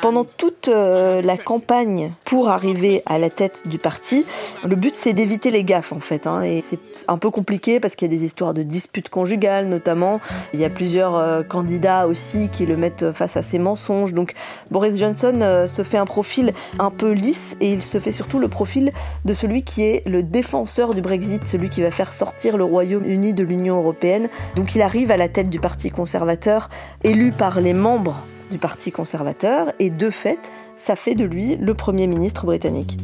pendant 0.00 0.24
toute 0.24 0.68
euh, 0.68 1.20
la 1.22 1.36
campagne 1.36 2.10
pour 2.24 2.48
arriver 2.48 3.02
à 3.06 3.18
la 3.18 3.30
tête 3.30 3.62
du 3.66 3.78
parti, 3.78 4.24
le 4.64 4.76
but 4.76 4.94
c'est 4.94 5.12
d'éviter 5.12 5.50
les 5.50 5.64
gaffes 5.64 5.92
en 5.92 6.00
fait. 6.00 6.26
Hein, 6.26 6.42
et 6.42 6.60
c'est 6.60 6.78
un 7.08 7.18
peu 7.18 7.30
compliqué 7.30 7.80
parce 7.80 7.96
qu'il 7.96 8.10
y 8.10 8.14
a 8.14 8.16
des 8.16 8.24
histoires 8.24 8.54
de 8.54 8.62
disputes 8.62 9.08
conjugales 9.08 9.66
notamment. 9.66 10.20
Il 10.54 10.60
y 10.60 10.64
a 10.64 10.70
plusieurs 10.70 11.16
euh, 11.16 11.42
candidats 11.42 12.06
aussi 12.06 12.48
qui 12.48 12.66
le 12.66 12.76
mettent 12.76 13.12
face 13.12 13.36
à 13.36 13.42
ces 13.42 13.58
mensonges. 13.58 14.14
Donc 14.14 14.34
Boris 14.70 14.96
Johnson 14.98 15.38
euh, 15.42 15.66
se 15.66 15.82
fait 15.82 15.98
un 15.98 16.06
profil 16.06 16.52
un 16.78 16.90
peu 16.90 17.12
lisse 17.12 17.56
et 17.60 17.70
il 17.70 17.82
se 17.82 17.98
fait 17.98 18.12
surtout 18.12 18.38
le 18.38 18.48
profil 18.48 18.92
de 19.24 19.34
celui 19.34 19.62
qui 19.62 19.82
est 19.82 20.02
le 20.06 20.22
défenseur 20.22 20.94
du 20.94 21.00
Brexit, 21.00 21.46
celui 21.46 21.68
qui 21.68 21.82
va 21.82 21.90
faire 21.90 22.12
sortir 22.12 22.56
le 22.56 22.64
Royaume-Uni 22.64 23.34
de 23.34 23.44
l'Union 23.44 23.78
européenne. 23.78 24.28
Donc 24.54 24.74
il 24.74 24.82
arrive 24.82 25.10
à 25.10 25.16
la 25.16 25.28
tête 25.28 25.50
du 25.50 25.60
Parti 25.60 25.90
conservateur, 25.90 26.70
élu 27.02 27.32
par 27.32 27.60
les 27.60 27.72
membres 27.72 28.22
du 28.50 28.58
Parti 28.58 28.92
conservateur 28.92 29.72
et 29.78 29.90
de 29.90 30.10
fait, 30.10 30.50
ça 30.76 30.96
fait 30.96 31.14
de 31.14 31.24
lui 31.24 31.56
le 31.56 31.74
Premier 31.74 32.06
ministre 32.06 32.44
britannique. 32.46 32.96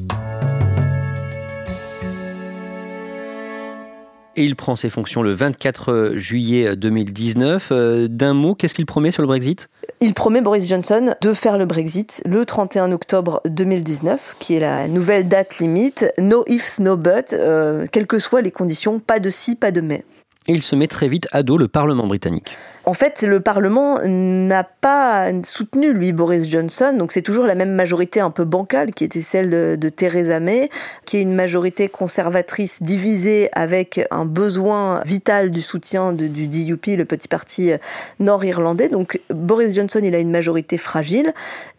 Et 4.37 4.45
il 4.45 4.57
prend 4.57 4.75
ses 4.75 4.89
fonctions 4.89 5.23
le 5.23 5.33
24 5.33 6.15
juillet 6.17 6.75
2019. 6.75 7.69
Euh, 7.71 8.09
d'un 8.09 8.35
mot, 8.35 8.55
qu'est-ce 8.57 8.75
qu'il 8.75 8.87
promet 8.87 9.13
sur 9.13 9.23
le 9.23 9.29
Brexit? 9.29 9.69
Il 10.01 10.13
promet, 10.13 10.41
Boris 10.41 10.69
Johnson, 10.69 11.15
de 11.21 11.33
faire 11.35 11.57
le 11.57 11.67
Brexit 11.67 12.21
le 12.27 12.45
31 12.45 12.91
octobre 12.91 13.41
2019, 13.47 14.37
qui 14.41 14.55
est 14.57 14.61
la 14.61 14.89
nouvelle 14.89 15.29
date 15.29 15.59
limite. 15.59 16.07
No 16.19 16.45
ifs, 16.49 16.81
no 16.81 16.97
buts, 16.97 17.11
euh, 17.33 17.87
quelles 17.93 18.09
que 18.09 18.19
soient 18.19 18.43
les 18.43 18.51
conditions, 18.51 18.99
pas 18.99 19.21
de 19.21 19.31
si, 19.31 19.55
pas 19.55 19.71
de 19.71 19.81
mais. 19.81 20.05
Il 20.47 20.63
se 20.63 20.77
met 20.77 20.89
très 20.89 21.09
vite 21.09 21.27
à 21.33 21.43
dos 21.43 21.57
le 21.57 21.69
Parlement 21.69 22.07
britannique. 22.07 22.57
En 22.87 22.93
fait, 22.93 23.23
le 23.23 23.41
Parlement 23.41 23.99
n'a 24.05 24.63
pas 24.63 25.31
soutenu, 25.43 25.95
lui, 25.95 26.13
Boris 26.13 26.47
Johnson. 26.47 26.95
Donc 26.99 27.13
c'est 27.13 27.23
toujours 27.23 27.47
la 27.47 27.55
même 27.55 27.73
majorité 27.73 28.21
un 28.21 28.31
peu 28.31 28.45
bancale 28.45 28.91
qui 28.91 29.05
était 29.05 29.23
celle 29.23 29.79
de, 29.79 29.89
Theresa 29.89 30.39
May, 30.41 30.69
qui 31.07 31.17
est 31.17 31.23
une 31.23 31.35
majorité 31.35 31.89
conservatrice 31.89 32.83
divisée 32.83 33.49
avec 33.55 34.07
un 34.11 34.27
besoin 34.27 35.01
vital 35.07 35.51
du 35.51 35.63
soutien 35.63 36.13
du 36.13 36.29
DUP, 36.29 36.87
le 36.89 37.07
petit 37.07 37.29
parti 37.29 37.73
nord-irlandais. 38.21 38.91
Donc 38.91 39.19
Boris 39.31 39.75
Johnson, 39.75 40.01
il 40.03 40.15
a 40.15 40.19
une 40.19 40.31
majorité 40.31 40.77
fragile 40.77 41.33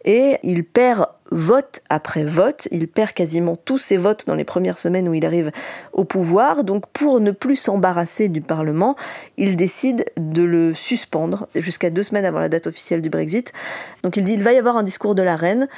et 0.04 0.38
il 0.42 0.64
perd 0.64 1.06
vote 1.30 1.80
après 1.88 2.24
vote. 2.24 2.68
Il 2.70 2.88
perd 2.88 3.12
quasiment 3.12 3.56
tous 3.56 3.78
ses 3.78 3.96
votes 3.96 4.26
dans 4.26 4.34
les 4.34 4.44
premières 4.44 4.78
semaines 4.78 5.08
où 5.08 5.14
il 5.14 5.24
arrive 5.24 5.50
au 5.92 6.04
pouvoir. 6.04 6.64
Donc 6.64 6.86
pour 6.92 7.20
ne 7.20 7.30
plus 7.30 7.56
s'embarrasser 7.56 8.28
du 8.28 8.40
Parlement, 8.40 8.96
il 9.36 9.56
décide 9.56 10.04
de 10.16 10.42
le 10.42 10.74
suspendre 10.74 11.48
jusqu'à 11.54 11.90
deux 11.90 12.02
semaines 12.02 12.24
avant 12.24 12.38
la 12.38 12.48
date 12.48 12.66
officielle 12.66 13.02
du 13.02 13.10
Brexit. 13.10 13.52
Donc 14.02 14.16
il 14.16 14.24
dit 14.24 14.32
il 14.32 14.42
va 14.42 14.52
y 14.52 14.58
avoir 14.58 14.76
un 14.76 14.82
discours 14.82 15.14
de 15.14 15.22
la 15.22 15.36
reine. 15.36 15.68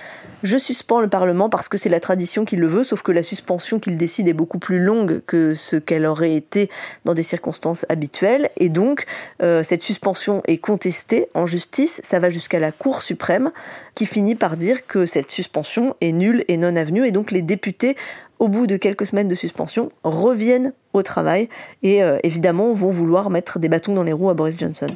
Je 0.45 0.57
suspends 0.57 1.00
le 1.00 1.09
Parlement 1.09 1.49
parce 1.49 1.68
que 1.68 1.76
c'est 1.76 1.88
la 1.88 1.99
tradition 1.99 2.45
qui 2.45 2.54
le 2.54 2.68
veut, 2.68 2.85
sauf 2.85 3.02
que 3.02 3.11
la 3.11 3.25
suspension 3.25 3.80
qu'il 3.80 3.97
décide 3.97 4.28
est 4.28 4.33
beaucoup 4.33 4.61
plus 4.61 4.78
longue 4.78 5.21
que 5.26 5.57
ce 5.57 5.75
qu'elle 5.75 6.07
aurait 6.07 6.35
été 6.35 6.71
dans 7.04 7.12
des 7.12 7.25
circonstances 7.25 7.85
habituelles. 7.88 8.49
Et 8.57 8.68
donc 8.68 9.07
euh, 9.42 9.64
cette 9.64 9.83
suspension 9.83 10.40
est 10.47 10.59
contestée 10.59 11.28
en 11.35 11.45
justice. 11.45 12.00
Ça 12.04 12.21
va 12.21 12.30
jusqu'à 12.30 12.61
la 12.61 12.71
Cour 12.71 13.02
suprême 13.02 13.50
qui 13.97 14.07
finit 14.07 14.37
par 14.37 14.57
dire 14.57 14.87
que 14.87 15.07
cette 15.07 15.33
suspension 15.33 15.97
est 16.00 16.12
nulle 16.12 16.45
et 16.47 16.57
non 16.57 16.76
avenue. 16.76 17.04
Et 17.04 17.11
donc 17.11 17.33
les 17.33 17.42
députés, 17.42 17.97
au 18.38 18.47
bout 18.47 18.68
de 18.68 18.76
quelques 18.76 19.07
semaines 19.07 19.28
de 19.28 19.35
suspension, 19.35 19.90
reviennent 20.04 20.73
au 20.92 21.02
travail 21.02 21.49
et 21.83 22.04
euh, 22.04 22.18
évidemment 22.23 22.73
vont 22.75 22.90
vouloir 22.90 23.30
mettre 23.30 23.59
des 23.59 23.68
bâtons 23.68 23.95
dans 23.95 24.04
les 24.04 24.12
roues 24.12 24.30
à 24.30 24.35
Boris 24.35 24.57
Johnson. 24.57 24.87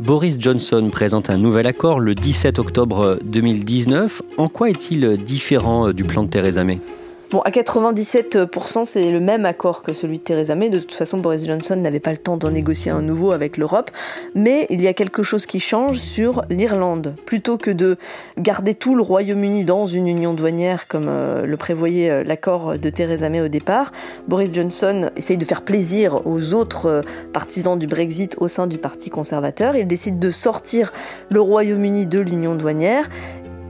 Boris 0.00 0.36
Johnson 0.40 0.88
présente 0.90 1.30
un 1.30 1.38
nouvel 1.38 1.66
accord 1.68 2.00
le 2.00 2.14
17 2.16 2.58
octobre 2.58 3.18
2019. 3.24 4.22
En 4.38 4.48
quoi 4.48 4.70
est-il 4.70 5.16
différent 5.22 5.88
euh, 5.88 5.92
du 5.92 6.02
plan 6.02 6.24
de 6.24 6.28
Theresa 6.28 6.64
May? 6.64 6.80
Bon, 7.34 7.40
à 7.40 7.50
97%, 7.50 8.84
c'est 8.84 9.10
le 9.10 9.18
même 9.18 9.44
accord 9.44 9.82
que 9.82 9.92
celui 9.92 10.18
de 10.18 10.22
Theresa 10.22 10.54
May. 10.54 10.70
De 10.70 10.78
toute 10.78 10.92
façon, 10.92 11.18
Boris 11.18 11.44
Johnson 11.44 11.74
n'avait 11.74 11.98
pas 11.98 12.12
le 12.12 12.16
temps 12.16 12.36
d'en 12.36 12.52
négocier 12.52 12.92
un 12.92 13.02
nouveau 13.02 13.32
avec 13.32 13.56
l'Europe. 13.56 13.90
Mais 14.36 14.68
il 14.70 14.80
y 14.80 14.86
a 14.86 14.92
quelque 14.92 15.24
chose 15.24 15.44
qui 15.44 15.58
change 15.58 15.98
sur 15.98 16.42
l'Irlande. 16.48 17.16
Plutôt 17.26 17.58
que 17.58 17.72
de 17.72 17.96
garder 18.38 18.76
tout 18.76 18.94
le 18.94 19.02
Royaume-Uni 19.02 19.64
dans 19.64 19.84
une 19.84 20.06
union 20.06 20.32
douanière, 20.32 20.86
comme 20.86 21.08
euh, 21.08 21.44
le 21.44 21.56
prévoyait 21.56 22.08
euh, 22.08 22.22
l'accord 22.22 22.78
de 22.78 22.88
Theresa 22.88 23.28
May 23.28 23.40
au 23.40 23.48
départ, 23.48 23.90
Boris 24.28 24.54
Johnson 24.54 25.10
essaye 25.16 25.36
de 25.36 25.44
faire 25.44 25.62
plaisir 25.62 26.24
aux 26.28 26.54
autres 26.54 26.86
euh, 26.86 27.02
partisans 27.32 27.76
du 27.76 27.88
Brexit 27.88 28.36
au 28.38 28.46
sein 28.46 28.68
du 28.68 28.78
Parti 28.78 29.10
conservateur. 29.10 29.74
Il 29.74 29.88
décide 29.88 30.20
de 30.20 30.30
sortir 30.30 30.92
le 31.30 31.40
Royaume-Uni 31.40 32.06
de 32.06 32.20
l'union 32.20 32.54
douanière 32.54 33.08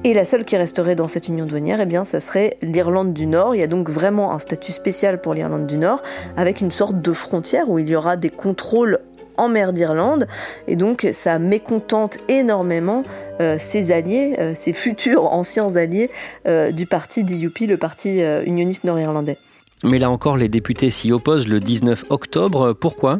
et 0.04 0.12
la 0.12 0.26
seule 0.26 0.44
qui 0.44 0.56
resterait 0.56 0.96
dans 0.96 1.08
cette 1.08 1.28
union 1.28 1.46
douanière, 1.46 1.80
eh 1.80 1.86
bien, 1.86 2.04
ça 2.04 2.20
serait 2.20 2.58
l'Irlande 2.60 3.14
du 3.14 3.26
Nord. 3.26 3.54
Il 3.54 3.60
y 3.60 3.62
a 3.62 3.66
donc 3.66 3.88
vraiment 3.88 4.32
un 4.32 4.38
statut 4.38 4.72
spécial 4.72 5.20
pour 5.20 5.32
l'Irlande 5.32 5.66
du 5.66 5.78
Nord, 5.78 6.02
avec 6.36 6.60
une 6.60 6.70
sorte 6.70 7.00
de 7.00 7.12
frontière 7.14 7.70
où 7.70 7.78
il 7.78 7.88
y 7.88 7.96
aura 7.96 8.16
des 8.16 8.28
contrôles 8.28 8.98
en 9.36 9.48
mer 9.48 9.72
d'Irlande 9.72 10.28
et 10.68 10.76
donc 10.76 11.08
ça 11.12 11.38
mécontente 11.38 12.18
énormément 12.28 13.02
euh, 13.40 13.56
ses 13.58 13.92
alliés, 13.92 14.36
euh, 14.38 14.54
ses 14.54 14.72
futurs 14.72 15.32
anciens 15.32 15.74
alliés 15.74 16.10
euh, 16.46 16.70
du 16.70 16.86
parti 16.86 17.24
DUP, 17.24 17.60
le 17.60 17.76
parti 17.76 18.20
unioniste 18.46 18.84
nord-irlandais. 18.84 19.38
Mais 19.82 19.98
là 19.98 20.10
encore, 20.10 20.36
les 20.36 20.48
députés 20.48 20.90
s'y 20.90 21.12
opposent 21.12 21.48
le 21.48 21.60
19 21.60 22.04
octobre. 22.10 22.74
Pourquoi? 22.74 23.18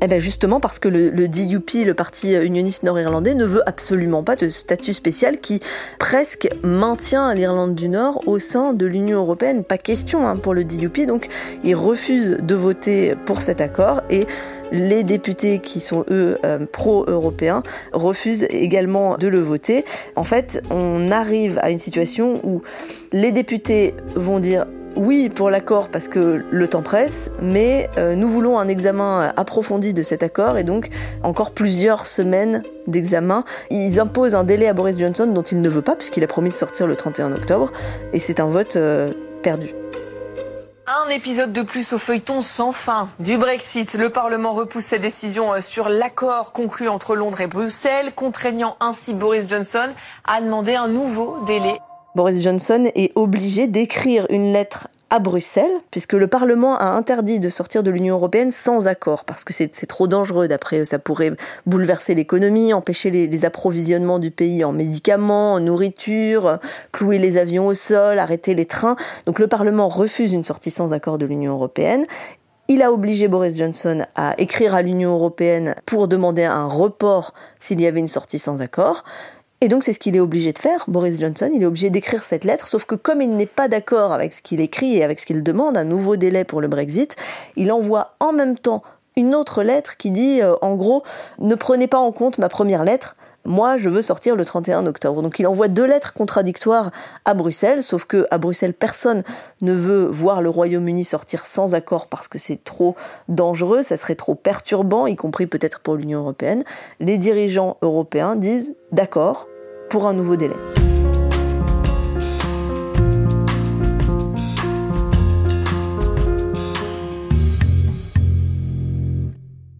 Eh 0.00 0.06
bien 0.06 0.18
justement 0.18 0.60
parce 0.60 0.78
que 0.78 0.88
le, 0.88 1.28
DUP, 1.28 1.84
le 1.84 1.94
parti 1.94 2.34
unioniste 2.34 2.82
nord-irlandais, 2.82 3.34
ne 3.34 3.44
veut 3.44 3.62
absolument 3.66 4.22
pas 4.22 4.36
de 4.36 4.48
statut 4.48 4.94
spécial 4.94 5.40
qui 5.40 5.60
presque 5.98 6.48
maintient 6.62 7.32
l'Irlande 7.34 7.74
du 7.74 7.88
Nord 7.88 8.22
au 8.26 8.38
sein 8.38 8.74
de 8.74 8.86
l'Union 8.86 9.18
européenne. 9.18 9.64
Pas 9.64 9.78
question 9.78 10.26
hein, 10.26 10.36
pour 10.36 10.54
le 10.54 10.64
DUP, 10.64 11.06
donc 11.06 11.28
ils 11.64 11.74
refusent 11.74 12.38
de 12.42 12.54
voter 12.54 13.14
pour 13.24 13.40
cet 13.40 13.60
accord 13.60 14.02
et 14.10 14.26
les 14.72 15.04
députés 15.04 15.60
qui 15.60 15.80
sont 15.80 16.04
eux 16.10 16.38
euh, 16.44 16.66
pro-européens 16.66 17.62
refusent 17.92 18.46
également 18.50 19.16
de 19.16 19.28
le 19.28 19.38
voter. 19.38 19.84
En 20.16 20.24
fait, 20.24 20.62
on 20.70 21.10
arrive 21.10 21.58
à 21.62 21.70
une 21.70 21.78
situation 21.78 22.40
où 22.44 22.62
les 23.12 23.32
députés 23.32 23.94
vont 24.14 24.40
dire 24.40 24.66
oui 24.96 25.28
pour 25.28 25.50
l'accord 25.50 25.88
parce 25.88 26.08
que 26.08 26.44
le 26.50 26.68
temps 26.68 26.82
presse, 26.82 27.30
mais 27.40 27.88
euh, 27.98 28.14
nous 28.14 28.28
voulons 28.28 28.58
un 28.58 28.68
examen 28.68 29.32
approfondi 29.36 29.94
de 29.94 30.02
cet 30.02 30.22
accord 30.22 30.58
et 30.58 30.64
donc 30.64 30.88
encore 31.22 31.52
plusieurs 31.52 32.06
semaines 32.06 32.62
d'examen. 32.86 33.44
Ils 33.70 34.00
imposent 34.00 34.34
un 34.34 34.44
délai 34.44 34.66
à 34.66 34.72
Boris 34.72 34.98
Johnson 34.98 35.26
dont 35.26 35.42
il 35.42 35.60
ne 35.60 35.68
veut 35.68 35.82
pas 35.82 35.96
puisqu'il 35.96 36.24
a 36.24 36.26
promis 36.26 36.50
de 36.50 36.54
sortir 36.54 36.86
le 36.86 36.96
31 36.96 37.32
octobre 37.32 37.72
et 38.12 38.18
c'est 38.18 38.40
un 38.40 38.48
vote 38.48 38.76
euh, 38.76 39.12
perdu. 39.42 39.68
Un 40.86 41.08
épisode 41.08 41.52
de 41.52 41.62
plus 41.62 41.92
au 41.92 41.98
feuilleton 41.98 42.42
sans 42.42 42.70
fin 42.70 43.08
du 43.18 43.38
Brexit. 43.38 43.94
Le 43.94 44.10
Parlement 44.10 44.52
repousse 44.52 44.84
sa 44.84 44.98
décision 44.98 45.52
euh, 45.52 45.60
sur 45.60 45.88
l'accord 45.88 46.52
conclu 46.52 46.88
entre 46.88 47.16
Londres 47.16 47.40
et 47.40 47.48
Bruxelles, 47.48 48.12
contraignant 48.14 48.76
ainsi 48.80 49.12
Boris 49.12 49.48
Johnson 49.48 49.88
à 50.24 50.40
demander 50.40 50.74
un 50.74 50.88
nouveau 50.88 51.38
délai 51.44 51.80
Boris 52.16 52.42
Johnson 52.42 52.88
est 52.94 53.12
obligé 53.14 53.66
d'écrire 53.66 54.26
une 54.30 54.50
lettre 54.50 54.88
à 55.10 55.18
Bruxelles, 55.18 55.70
puisque 55.90 56.14
le 56.14 56.26
Parlement 56.26 56.78
a 56.78 56.86
interdit 56.86 57.40
de 57.40 57.50
sortir 57.50 57.82
de 57.82 57.90
l'Union 57.90 58.14
européenne 58.14 58.52
sans 58.52 58.86
accord, 58.86 59.26
parce 59.26 59.44
que 59.44 59.52
c'est 59.52 59.68
trop 59.86 60.08
dangereux, 60.08 60.48
d'après 60.48 60.86
ça 60.86 60.98
pourrait 60.98 61.32
bouleverser 61.66 62.14
l'économie, 62.14 62.72
empêcher 62.72 63.10
les, 63.10 63.44
approvisionnements 63.44 64.18
du 64.18 64.30
pays 64.30 64.64
en 64.64 64.72
médicaments, 64.72 65.52
en 65.52 65.60
nourriture, 65.60 66.58
clouer 66.90 67.18
les 67.18 67.36
avions 67.36 67.66
au 67.66 67.74
sol, 67.74 68.18
arrêter 68.18 68.54
les 68.54 68.64
trains. 68.64 68.96
Donc 69.26 69.38
le 69.38 69.46
Parlement 69.46 69.90
refuse 69.90 70.32
une 70.32 70.44
sortie 70.44 70.70
sans 70.70 70.94
accord 70.94 71.18
de 71.18 71.26
l'Union 71.26 71.52
européenne. 71.52 72.06
Il 72.68 72.82
a 72.82 72.90
obligé 72.92 73.28
Boris 73.28 73.56
Johnson 73.56 74.04
à 74.16 74.34
écrire 74.38 74.74
à 74.74 74.80
l'Union 74.80 75.12
européenne 75.12 75.74
pour 75.84 76.08
demander 76.08 76.44
un 76.44 76.66
report 76.66 77.34
s'il 77.60 77.80
y 77.80 77.86
avait 77.86 78.00
une 78.00 78.08
sortie 78.08 78.40
sans 78.40 78.60
accord. 78.60 79.04
Et 79.62 79.68
donc 79.68 79.84
c'est 79.84 79.94
ce 79.94 79.98
qu'il 79.98 80.14
est 80.16 80.20
obligé 80.20 80.52
de 80.52 80.58
faire, 80.58 80.84
Boris 80.86 81.18
Johnson, 81.18 81.50
il 81.52 81.62
est 81.62 81.66
obligé 81.66 81.88
d'écrire 81.88 82.22
cette 82.22 82.44
lettre, 82.44 82.68
sauf 82.68 82.84
que 82.84 82.94
comme 82.94 83.22
il 83.22 83.30
n'est 83.30 83.46
pas 83.46 83.68
d'accord 83.68 84.12
avec 84.12 84.34
ce 84.34 84.42
qu'il 84.42 84.60
écrit 84.60 84.96
et 84.96 85.02
avec 85.02 85.18
ce 85.18 85.24
qu'il 85.24 85.42
demande, 85.42 85.78
un 85.78 85.84
nouveau 85.84 86.16
délai 86.16 86.44
pour 86.44 86.60
le 86.60 86.68
Brexit, 86.68 87.16
il 87.56 87.72
envoie 87.72 88.14
en 88.20 88.32
même 88.32 88.58
temps 88.58 88.82
une 89.16 89.34
autre 89.34 89.62
lettre 89.62 89.96
qui 89.96 90.10
dit, 90.10 90.42
euh, 90.42 90.56
en 90.60 90.74
gros, 90.74 91.02
ne 91.38 91.54
prenez 91.54 91.86
pas 91.86 91.98
en 91.98 92.12
compte 92.12 92.36
ma 92.36 92.50
première 92.50 92.84
lettre, 92.84 93.16
moi 93.46 93.76
je 93.76 93.88
veux 93.88 94.02
sortir 94.02 94.36
le 94.36 94.44
31 94.44 94.86
octobre. 94.86 95.22
Donc 95.22 95.38
il 95.38 95.46
envoie 95.46 95.68
deux 95.68 95.86
lettres 95.86 96.12
contradictoires 96.12 96.90
à 97.24 97.34
Bruxelles, 97.34 97.82
sauf 97.82 98.04
que 98.04 98.26
à 98.30 98.38
Bruxelles 98.38 98.74
personne 98.74 99.22
ne 99.60 99.72
veut 99.72 100.04
voir 100.04 100.42
le 100.42 100.50
Royaume-Uni 100.50 101.04
sortir 101.04 101.46
sans 101.46 101.74
accord 101.74 102.08
parce 102.08 102.28
que 102.28 102.38
c'est 102.38 102.62
trop 102.62 102.96
dangereux, 103.28 103.82
ça 103.82 103.96
serait 103.96 104.14
trop 104.14 104.34
perturbant, 104.34 105.06
y 105.06 105.16
compris 105.16 105.46
peut-être 105.46 105.80
pour 105.80 105.96
l'Union 105.96 106.20
européenne. 106.20 106.64
Les 107.00 107.18
dirigeants 107.18 107.78
européens 107.82 108.36
disent 108.36 108.74
d'accord 108.92 109.46
pour 109.88 110.06
un 110.06 110.12
nouveau 110.12 110.36
délai. 110.36 110.56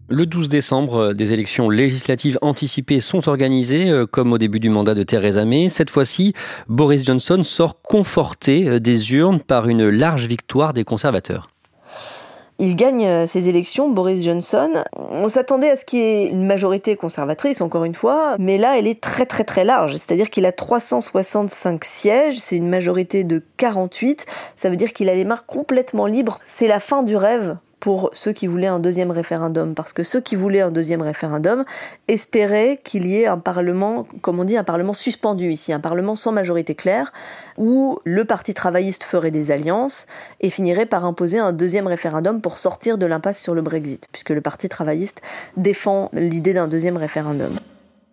Le 0.09 0.25
12 0.25 0.47
décembre, 0.47 1.11
des 1.11 1.33
élections 1.33 1.69
législatives 1.69 2.39
anticipées 2.41 3.01
sont 3.01 3.27
organisées, 3.27 3.89
euh, 3.89 4.05
comme 4.05 4.31
au 4.31 4.37
début 4.37 4.61
du 4.61 4.69
mandat 4.69 4.93
de 4.93 5.03
Theresa 5.03 5.43
May. 5.43 5.67
Cette 5.67 5.89
fois-ci, 5.89 6.33
Boris 6.69 7.03
Johnson 7.03 7.43
sort 7.43 7.81
conforté 7.81 8.69
euh, 8.69 8.79
des 8.79 9.13
urnes 9.13 9.41
par 9.41 9.67
une 9.67 9.89
large 9.89 10.27
victoire 10.27 10.71
des 10.71 10.85
conservateurs. 10.85 11.49
Il 12.57 12.77
gagne 12.77 13.05
euh, 13.05 13.27
ces 13.27 13.49
élections, 13.49 13.89
Boris 13.89 14.23
Johnson. 14.23 14.81
On 14.95 15.27
s'attendait 15.27 15.71
à 15.71 15.75
ce 15.75 15.83
qu'il 15.83 15.99
y 15.99 16.03
ait 16.03 16.29
une 16.29 16.47
majorité 16.47 16.95
conservatrice, 16.95 17.59
encore 17.59 17.83
une 17.83 17.93
fois, 17.93 18.37
mais 18.39 18.57
là, 18.57 18.79
elle 18.79 18.87
est 18.87 19.01
très 19.01 19.25
très 19.25 19.43
très 19.43 19.65
large. 19.65 19.91
C'est-à-dire 19.91 20.29
qu'il 20.29 20.45
a 20.45 20.53
365 20.53 21.83
sièges, 21.83 22.39
c'est 22.39 22.55
une 22.55 22.69
majorité 22.69 23.25
de 23.25 23.43
48. 23.57 24.25
Ça 24.55 24.69
veut 24.69 24.77
dire 24.77 24.93
qu'il 24.93 25.09
a 25.09 25.13
les 25.13 25.25
mains 25.25 25.39
complètement 25.47 26.05
libres. 26.05 26.39
C'est 26.45 26.69
la 26.69 26.79
fin 26.79 27.03
du 27.03 27.17
rêve 27.17 27.57
pour 27.79 28.09
ceux 28.13 28.33
qui 28.33 28.47
voulaient 28.47 28.67
un 28.67 28.79
deuxième 28.79 29.11
référendum, 29.11 29.75
parce 29.75 29.93
que 29.93 30.03
ceux 30.03 30.19
qui 30.19 30.35
voulaient 30.35 30.61
un 30.61 30.71
deuxième 30.71 31.01
référendum 31.01 31.63
espéraient 32.07 32.79
qu'il 32.83 33.05
y 33.05 33.21
ait 33.21 33.27
un 33.27 33.37
parlement, 33.37 34.07
comme 34.21 34.39
on 34.39 34.43
dit, 34.43 34.57
un 34.57 34.63
parlement 34.63 34.93
suspendu 34.93 35.51
ici, 35.51 35.71
un 35.73 35.79
parlement 35.79 36.15
sans 36.15 36.31
majorité 36.31 36.75
claire, 36.75 37.13
où 37.57 37.99
le 38.03 38.25
Parti 38.25 38.53
travailliste 38.53 39.03
ferait 39.03 39.31
des 39.31 39.51
alliances 39.51 40.07
et 40.41 40.49
finirait 40.49 40.85
par 40.85 41.05
imposer 41.05 41.37
un 41.37 41.53
deuxième 41.53 41.87
référendum 41.87 42.41
pour 42.41 42.57
sortir 42.57 42.97
de 42.97 43.05
l'impasse 43.05 43.41
sur 43.41 43.53
le 43.53 43.61
Brexit, 43.61 44.07
puisque 44.11 44.31
le 44.31 44.41
Parti 44.41 44.69
travailliste 44.69 45.21
défend 45.55 46.09
l'idée 46.13 46.53
d'un 46.53 46.67
deuxième 46.67 46.97
référendum. 46.97 47.51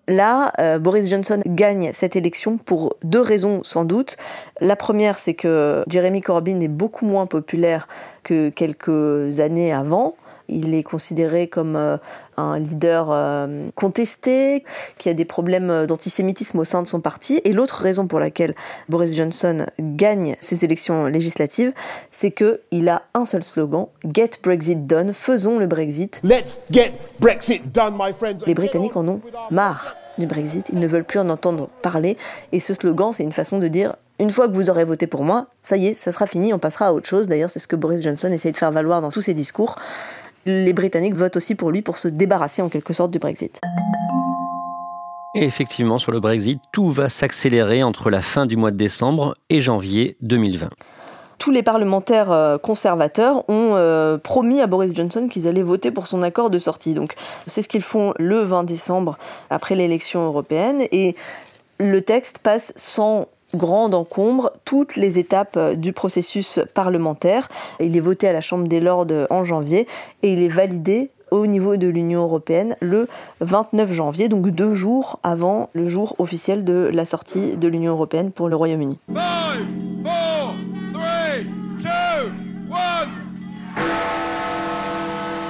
Là, 0.06 0.52
euh, 0.58 0.78
Boris 0.78 1.08
Johnson 1.08 1.40
gagne 1.46 1.90
cette 1.92 2.16
élection 2.16 2.58
pour 2.58 2.96
deux 3.02 3.20
raisons 3.20 3.60
sans 3.62 3.84
doute. 3.84 4.16
La 4.60 4.76
première, 4.76 5.18
c'est 5.18 5.34
que 5.34 5.82
Jeremy 5.88 6.20
Corbyn 6.20 6.60
est 6.60 6.68
beaucoup 6.68 7.06
moins 7.06 7.26
populaire 7.26 7.88
que 8.22 8.50
quelques 8.50 9.40
années 9.40 9.72
avant. 9.72 10.16
Il 10.48 10.74
est 10.74 10.82
considéré 10.82 11.48
comme 11.48 11.76
euh, 11.76 11.96
un 12.36 12.58
leader 12.58 13.10
euh, 13.10 13.68
contesté, 13.74 14.64
qui 14.98 15.08
a 15.08 15.14
des 15.14 15.24
problèmes 15.24 15.86
d'antisémitisme 15.86 16.58
au 16.58 16.64
sein 16.64 16.82
de 16.82 16.88
son 16.88 17.00
parti. 17.00 17.40
Et 17.44 17.52
l'autre 17.52 17.80
raison 17.80 18.06
pour 18.06 18.20
laquelle 18.20 18.54
Boris 18.88 19.14
Johnson 19.14 19.66
gagne 19.78 20.36
ces 20.40 20.64
élections 20.64 21.06
législatives, 21.06 21.72
c'est 22.12 22.30
que 22.30 22.60
il 22.70 22.88
a 22.88 23.02
un 23.14 23.26
seul 23.26 23.42
slogan 23.42 23.86
Get 24.12 24.30
Brexit 24.42 24.86
done. 24.86 25.12
Faisons 25.12 25.58
le 25.58 25.66
Brexit. 25.66 26.20
Let's 26.22 26.60
get 26.70 26.92
Brexit 27.20 27.72
done, 27.72 27.94
my 27.98 28.12
friends. 28.12 28.44
Les 28.46 28.54
Britanniques 28.54 28.96
en 28.96 29.06
ont 29.08 29.20
marre 29.50 29.96
du 30.18 30.26
Brexit. 30.26 30.66
Ils 30.72 30.78
ne 30.78 30.86
veulent 30.86 31.04
plus 31.04 31.18
en 31.18 31.28
entendre 31.28 31.68
parler. 31.82 32.16
Et 32.52 32.60
ce 32.60 32.74
slogan, 32.74 33.12
c'est 33.12 33.22
une 33.22 33.32
façon 33.32 33.58
de 33.58 33.68
dire 33.68 33.94
une 34.18 34.30
fois 34.30 34.48
que 34.48 34.54
vous 34.54 34.70
aurez 34.70 34.84
voté 34.84 35.06
pour 35.06 35.24
moi, 35.24 35.48
ça 35.62 35.76
y 35.76 35.88
est, 35.88 35.94
ça 35.94 36.12
sera 36.12 36.26
fini, 36.26 36.52
on 36.52 36.58
passera 36.58 36.86
à 36.86 36.92
autre 36.92 37.08
chose. 37.08 37.26
D'ailleurs, 37.26 37.50
c'est 37.50 37.58
ce 37.58 37.66
que 37.66 37.76
Boris 37.76 38.00
Johnson 38.02 38.30
essaye 38.30 38.52
de 38.52 38.56
faire 38.56 38.70
valoir 38.70 39.00
dans 39.00 39.10
tous 39.10 39.22
ses 39.22 39.34
discours. 39.34 39.74
Les 40.46 40.72
Britanniques 40.72 41.14
votent 41.14 41.36
aussi 41.36 41.54
pour 41.54 41.70
lui 41.70 41.82
pour 41.82 41.98
se 41.98 42.08
débarrasser 42.08 42.62
en 42.62 42.68
quelque 42.68 42.92
sorte 42.92 43.10
du 43.10 43.18
Brexit. 43.18 43.60
Et 45.34 45.44
effectivement, 45.44 45.98
sur 45.98 46.12
le 46.12 46.20
Brexit, 46.20 46.62
tout 46.70 46.88
va 46.90 47.08
s'accélérer 47.08 47.82
entre 47.82 48.10
la 48.10 48.20
fin 48.20 48.46
du 48.46 48.56
mois 48.56 48.70
de 48.70 48.76
décembre 48.76 49.36
et 49.50 49.60
janvier 49.60 50.16
2020 50.20 50.68
tous 51.36 51.50
les 51.50 51.62
parlementaires 51.62 52.32
euh, 52.32 52.56
conservateurs 52.56 53.38
ont 53.50 53.74
euh, 53.74 54.16
promis 54.16 54.62
à 54.62 54.66
Boris 54.66 54.94
Johnson 54.94 55.28
qu'ils 55.28 55.46
allaient 55.46 55.62
voter 55.62 55.90
pour 55.90 56.06
son 56.06 56.22
accord 56.22 56.48
de 56.48 56.58
sortie. 56.58 56.94
Donc 56.94 57.16
c'est 57.46 57.60
ce 57.60 57.68
qu'ils 57.68 57.82
font 57.82 58.14
le 58.18 58.38
20 58.38 58.64
décembre 58.64 59.18
après 59.50 59.74
l'élection 59.74 60.24
européenne 60.24 60.86
et 60.90 61.14
le 61.78 62.00
texte 62.00 62.38
passe 62.38 62.72
sans 62.76 63.26
grande 63.54 63.94
encombre 63.94 64.52
toutes 64.64 64.96
les 64.96 65.18
étapes 65.18 65.56
euh, 65.56 65.74
du 65.74 65.92
processus 65.92 66.60
parlementaire. 66.74 67.48
Il 67.80 67.96
est 67.96 68.00
voté 68.00 68.28
à 68.28 68.32
la 68.32 68.40
Chambre 68.40 68.68
des 68.68 68.80
Lords 68.80 69.06
en 69.30 69.44
janvier 69.44 69.86
et 70.22 70.32
il 70.32 70.42
est 70.42 70.48
validé 70.48 71.10
au 71.30 71.46
niveau 71.46 71.76
de 71.76 71.88
l'Union 71.88 72.22
européenne 72.22 72.76
le 72.80 73.08
29 73.40 73.92
janvier, 73.92 74.28
donc 74.28 74.48
deux 74.50 74.74
jours 74.74 75.18
avant 75.22 75.68
le 75.72 75.88
jour 75.88 76.14
officiel 76.18 76.64
de 76.64 76.90
la 76.92 77.04
sortie 77.04 77.56
de 77.56 77.68
l'Union 77.68 77.92
européenne 77.92 78.30
pour 78.30 78.48
le 78.48 78.56
Royaume-Uni. 78.56 78.98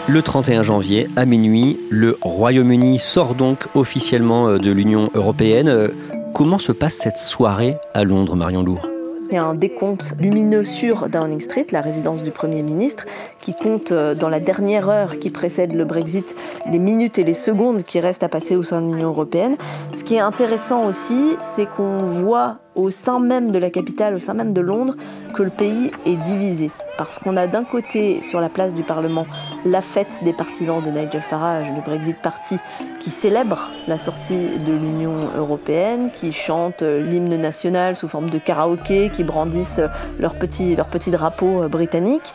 Le 0.06 0.20
31 0.20 0.62
janvier, 0.62 1.06
à 1.16 1.24
minuit, 1.24 1.80
le 1.88 2.18
Royaume-Uni 2.20 2.98
sort 2.98 3.34
donc 3.34 3.68
officiellement 3.74 4.48
euh, 4.48 4.58
de 4.58 4.70
l'Union 4.70 5.08
européenne. 5.14 5.90
Comment 6.34 6.58
se 6.58 6.72
passe 6.72 6.94
cette 6.94 7.16
soirée 7.16 7.76
à 7.94 8.02
Londres, 8.02 8.34
Marion 8.34 8.64
Lourd 8.64 8.88
il 9.30 9.36
y 9.36 9.38
a 9.38 9.44
un 9.44 9.54
décompte 9.54 10.14
lumineux 10.20 10.66
sur 10.66 11.08
Downing 11.08 11.40
Street, 11.40 11.66
la 11.72 11.80
résidence 11.80 12.22
du 12.22 12.30
Premier 12.30 12.62
ministre, 12.62 13.06
qui 13.40 13.54
compte 13.54 13.90
euh, 13.90 14.14
dans 14.14 14.28
la 14.28 14.38
dernière 14.38 14.90
heure 14.90 15.18
qui 15.18 15.30
précède 15.30 15.72
le 15.74 15.86
Brexit 15.86 16.36
les 16.70 16.78
minutes 16.78 17.18
et 17.18 17.24
les 17.24 17.34
secondes 17.34 17.84
qui 17.84 18.00
restent 18.00 18.22
à 18.22 18.28
passer 18.28 18.54
au 18.54 18.62
sein 18.62 18.82
de 18.82 18.86
l'Union 18.86 19.08
européenne. 19.08 19.56
Ce 19.94 20.04
qui 20.04 20.16
est 20.16 20.20
intéressant 20.20 20.86
aussi, 20.86 21.36
c'est 21.40 21.66
qu'on 21.66 21.98
voit 21.98 22.58
au 22.74 22.90
sein 22.90 23.18
même 23.18 23.50
de 23.50 23.58
la 23.58 23.70
capitale, 23.70 24.14
au 24.14 24.18
sein 24.18 24.34
même 24.34 24.52
de 24.52 24.60
Londres, 24.60 24.94
que 25.34 25.42
le 25.42 25.50
pays 25.50 25.90
est 26.04 26.16
divisé. 26.16 26.70
Parce 26.96 27.18
qu'on 27.18 27.36
a 27.36 27.46
d'un 27.46 27.64
côté, 27.64 28.22
sur 28.22 28.40
la 28.40 28.48
place 28.48 28.74
du 28.74 28.82
Parlement, 28.82 29.26
la 29.64 29.82
fête 29.82 30.20
des 30.22 30.32
partisans 30.32 30.82
de 30.82 30.90
Nigel 30.90 31.22
Farage, 31.22 31.66
le 31.74 31.80
Brexit 31.80 32.16
Party, 32.18 32.58
qui 33.00 33.10
célèbre 33.10 33.70
la 33.88 33.98
sortie 33.98 34.58
de 34.58 34.72
l'Union 34.72 35.28
européenne, 35.36 36.10
qui 36.12 36.32
chante 36.32 36.82
l'hymne 36.82 37.36
national 37.36 37.96
sous 37.96 38.08
forme 38.08 38.30
de 38.30 38.38
karaoké, 38.38 39.10
qui 39.10 39.24
brandissent 39.24 39.80
leur 40.18 40.34
petit, 40.34 40.76
leur 40.76 40.86
petit 40.86 41.10
drapeau 41.10 41.68
britannique. 41.68 42.34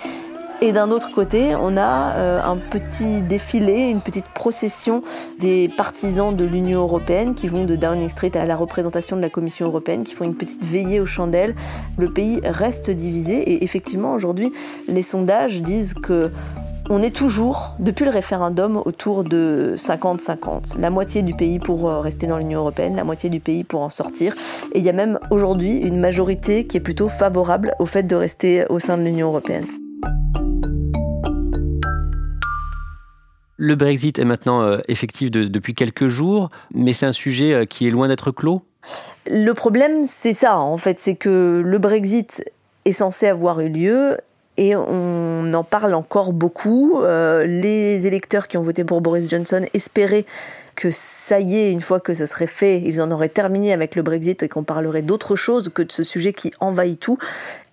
Et 0.62 0.74
d'un 0.74 0.92
autre 0.92 1.12
côté, 1.12 1.56
on 1.56 1.78
a 1.78 2.16
euh, 2.16 2.42
un 2.44 2.58
petit 2.58 3.22
défilé, 3.22 3.90
une 3.90 4.02
petite 4.02 4.26
procession 4.26 5.04
des 5.40 5.70
partisans 5.78 6.36
de 6.36 6.44
l'Union 6.44 6.82
européenne 6.82 7.34
qui 7.34 7.48
vont 7.48 7.64
de 7.64 7.78
Downing 7.78 8.10
Street 8.10 8.32
à 8.36 8.46
la 8.46 8.58
représentation 8.58 9.16
de 9.16 9.22
la 9.22 9.30
Commission 9.30 9.68
européenne, 9.68 10.04
qui 10.04 10.14
font 10.14 10.26
une 10.26 10.36
petite 10.36 10.66
veillée 10.66 11.00
aux 11.00 11.06
chandelles. 11.06 11.56
Le 11.98 12.12
pays 12.12 12.42
reste 12.44 12.90
divisé 12.90 13.38
et 13.38 13.64
effectivement 13.64 14.14
aujourd'hui, 14.14 14.52
les 14.90 15.02
sondages 15.02 15.62
disent 15.62 15.94
que 15.94 16.30
on 16.92 17.04
est 17.04 17.16
toujours, 17.16 17.76
depuis 17.80 18.04
le 18.04 18.12
référendum, 18.12 18.82
autour 18.84 19.24
de 19.24 19.76
50-50. 19.78 20.80
La 20.80 20.90
moitié 20.90 21.22
du 21.22 21.36
pays 21.36 21.60
pour 21.60 21.88
euh, 21.88 22.02
rester 22.02 22.28
dans 22.28 22.38
l'Union 22.38 22.60
européenne, 22.60 22.96
la 22.96 23.04
moitié 23.04 23.30
du 23.30 23.40
pays 23.40 23.64
pour 23.64 23.82
en 23.82 23.90
sortir. 23.90 24.36
Et 24.74 24.80
il 24.80 24.84
y 24.84 24.90
a 24.90 24.94
même 24.94 25.20
aujourd'hui 25.30 25.78
une 25.78 26.00
majorité 26.00 26.66
qui 26.66 26.76
est 26.78 26.82
plutôt 26.82 27.08
favorable 27.08 27.76
au 27.80 27.86
fait 27.86 28.04
de 28.04 28.16
rester 28.16 28.66
au 28.70 28.80
sein 28.80 28.98
de 28.98 29.04
l'Union 29.04 29.28
européenne. 29.28 29.68
Le 33.62 33.76
Brexit 33.76 34.18
est 34.20 34.26
maintenant 34.26 34.62
euh, 34.62 34.78
effectif 34.88 35.30
depuis 35.32 35.74
quelques 35.74 36.08
jours, 36.08 36.50
mais 36.74 36.94
c'est 36.94 37.06
un 37.06 37.12
sujet 37.12 37.54
euh, 37.54 37.66
qui 37.66 37.88
est 37.88 37.92
loin 37.92 38.08
d'être 38.08 38.32
clos 38.32 38.62
Le 39.28 39.52
problème, 39.52 40.06
c'est 40.06 40.34
ça, 40.34 40.58
en 40.58 40.78
fait, 40.78 40.98
c'est 40.98 41.16
que 41.16 41.62
le 41.64 41.78
Brexit 41.78 42.42
est 42.86 42.94
censé 42.94 43.28
avoir 43.28 43.60
eu 43.60 43.68
lieu 43.68 44.16
et 44.56 44.78
on 44.78 45.54
en 45.54 45.64
parle 45.66 45.94
encore 45.94 46.32
beaucoup. 46.32 47.02
Euh, 47.02 47.46
les 47.46 48.08
électeurs 48.08 48.48
qui 48.48 48.58
ont 48.58 48.62
voté 48.62 48.86
pour 48.86 49.02
Boris 49.02 49.30
Johnson 49.30 49.66
espéraient 49.74 50.26
que 50.76 50.90
ça 50.92 51.42
y 51.42 51.58
est, 51.58 51.74
une 51.74 51.82
fois 51.82 52.00
que 52.00 52.14
ce 52.14 52.26
serait 52.26 52.48
fait, 52.48 52.80
ils 52.80 53.02
en 53.02 53.12
auraient 53.12 53.28
terminé 53.28 53.74
avec 53.74 53.96
le 53.96 54.04
Brexit 54.04 54.42
et 54.42 54.48
qu'on 54.48 54.64
parlerait 54.64 55.02
d'autre 55.02 55.36
chose 55.36 55.70
que 55.74 55.82
de 55.82 55.92
ce 55.92 56.04
sujet 56.04 56.32
qui 56.32 56.52
envahit 56.62 56.98
tout. 56.98 57.18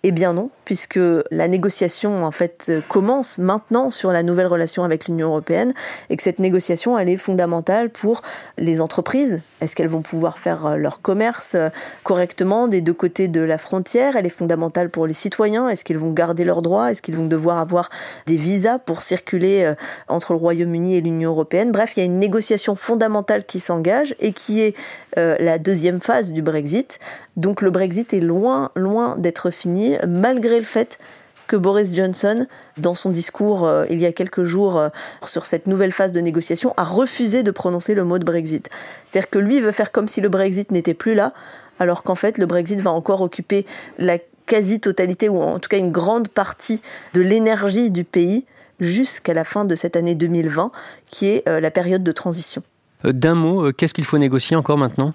Eh 0.08 0.12
bien 0.12 0.34
non, 0.34 0.50
puisque 0.64 1.00
la 1.32 1.48
négociation 1.48 2.24
en 2.24 2.30
fait 2.30 2.70
commence 2.88 3.38
maintenant 3.38 3.90
sur 3.90 4.12
la 4.12 4.22
nouvelle 4.22 4.46
relation 4.46 4.84
avec 4.84 5.08
l'Union 5.08 5.26
européenne 5.26 5.74
et 6.10 6.16
que 6.16 6.22
cette 6.22 6.38
négociation 6.38 6.96
elle 6.96 7.08
est 7.08 7.16
fondamentale 7.16 7.90
pour 7.90 8.22
les 8.56 8.80
entreprises. 8.80 9.42
Est-ce 9.60 9.74
qu'elles 9.74 9.88
vont 9.88 10.02
pouvoir 10.02 10.38
faire 10.38 10.64
euh, 10.64 10.76
leur 10.76 11.00
commerce 11.00 11.56
euh, 11.56 11.70
correctement 12.04 12.68
des 12.68 12.82
deux 12.82 12.92
côtés 12.92 13.26
de 13.26 13.40
la 13.40 13.58
frontière? 13.58 14.14
Elle 14.14 14.26
est 14.26 14.28
fondamentale 14.28 14.90
pour 14.90 15.08
les 15.08 15.12
citoyens. 15.12 15.68
Est-ce 15.68 15.84
qu'ils 15.84 15.98
vont 15.98 16.12
garder 16.12 16.44
leurs 16.44 16.62
droits? 16.62 16.92
Est-ce 16.92 17.02
qu'ils 17.02 17.16
vont 17.16 17.26
devoir 17.26 17.58
avoir 17.58 17.90
des 18.26 18.36
visas 18.36 18.78
pour 18.78 19.02
circuler 19.02 19.64
euh, 19.64 19.74
entre 20.06 20.34
le 20.34 20.38
Royaume-Uni 20.38 20.98
et 20.98 21.00
l'Union 21.00 21.30
européenne? 21.30 21.72
Bref, 21.72 21.96
il 21.96 22.00
y 22.00 22.02
a 22.04 22.06
une 22.06 22.20
négociation 22.20 22.76
fondamentale 22.76 23.44
qui 23.44 23.58
s'engage 23.58 24.14
et 24.20 24.32
qui 24.32 24.60
est 24.60 24.76
la 25.16 25.58
deuxième 25.58 26.02
phase 26.02 26.34
du 26.34 26.42
Brexit. 26.42 27.00
Donc 27.36 27.60
le 27.60 27.70
Brexit 27.70 28.12
est 28.14 28.20
loin, 28.20 28.70
loin 28.74 29.16
d'être 29.16 29.50
fini, 29.50 29.96
malgré 30.06 30.58
le 30.58 30.64
fait 30.64 30.98
que 31.46 31.56
Boris 31.56 31.94
Johnson, 31.94 32.46
dans 32.76 32.94
son 32.94 33.10
discours 33.10 33.66
euh, 33.66 33.84
il 33.90 34.00
y 34.00 34.06
a 34.06 34.12
quelques 34.12 34.44
jours 34.44 34.78
euh, 34.78 34.88
sur 35.26 35.46
cette 35.46 35.66
nouvelle 35.66 35.92
phase 35.92 36.12
de 36.12 36.20
négociation, 36.20 36.74
a 36.76 36.84
refusé 36.84 37.42
de 37.42 37.50
prononcer 37.50 37.94
le 37.94 38.04
mot 38.04 38.18
de 38.18 38.24
Brexit. 38.24 38.68
C'est-à-dire 39.08 39.30
que 39.30 39.38
lui 39.38 39.60
veut 39.60 39.72
faire 39.72 39.92
comme 39.92 40.08
si 40.08 40.20
le 40.20 40.28
Brexit 40.28 40.70
n'était 40.72 40.94
plus 40.94 41.14
là, 41.14 41.32
alors 41.78 42.02
qu'en 42.02 42.14
fait 42.14 42.38
le 42.38 42.46
Brexit 42.46 42.80
va 42.80 42.90
encore 42.90 43.20
occuper 43.20 43.66
la 43.98 44.18
quasi-totalité, 44.46 45.28
ou 45.28 45.40
en 45.40 45.58
tout 45.58 45.68
cas 45.68 45.78
une 45.78 45.92
grande 45.92 46.28
partie 46.28 46.80
de 47.14 47.20
l'énergie 47.20 47.90
du 47.90 48.04
pays 48.04 48.46
jusqu'à 48.80 49.34
la 49.34 49.44
fin 49.44 49.64
de 49.64 49.74
cette 49.74 49.96
année 49.96 50.14
2020, 50.14 50.70
qui 51.06 51.28
est 51.28 51.48
euh, 51.48 51.60
la 51.60 51.70
période 51.70 52.02
de 52.02 52.12
transition. 52.12 52.62
D'un 53.04 53.34
mot, 53.34 53.72
qu'est-ce 53.72 53.94
qu'il 53.94 54.04
faut 54.04 54.18
négocier 54.18 54.56
encore 54.56 54.78
maintenant? 54.78 55.14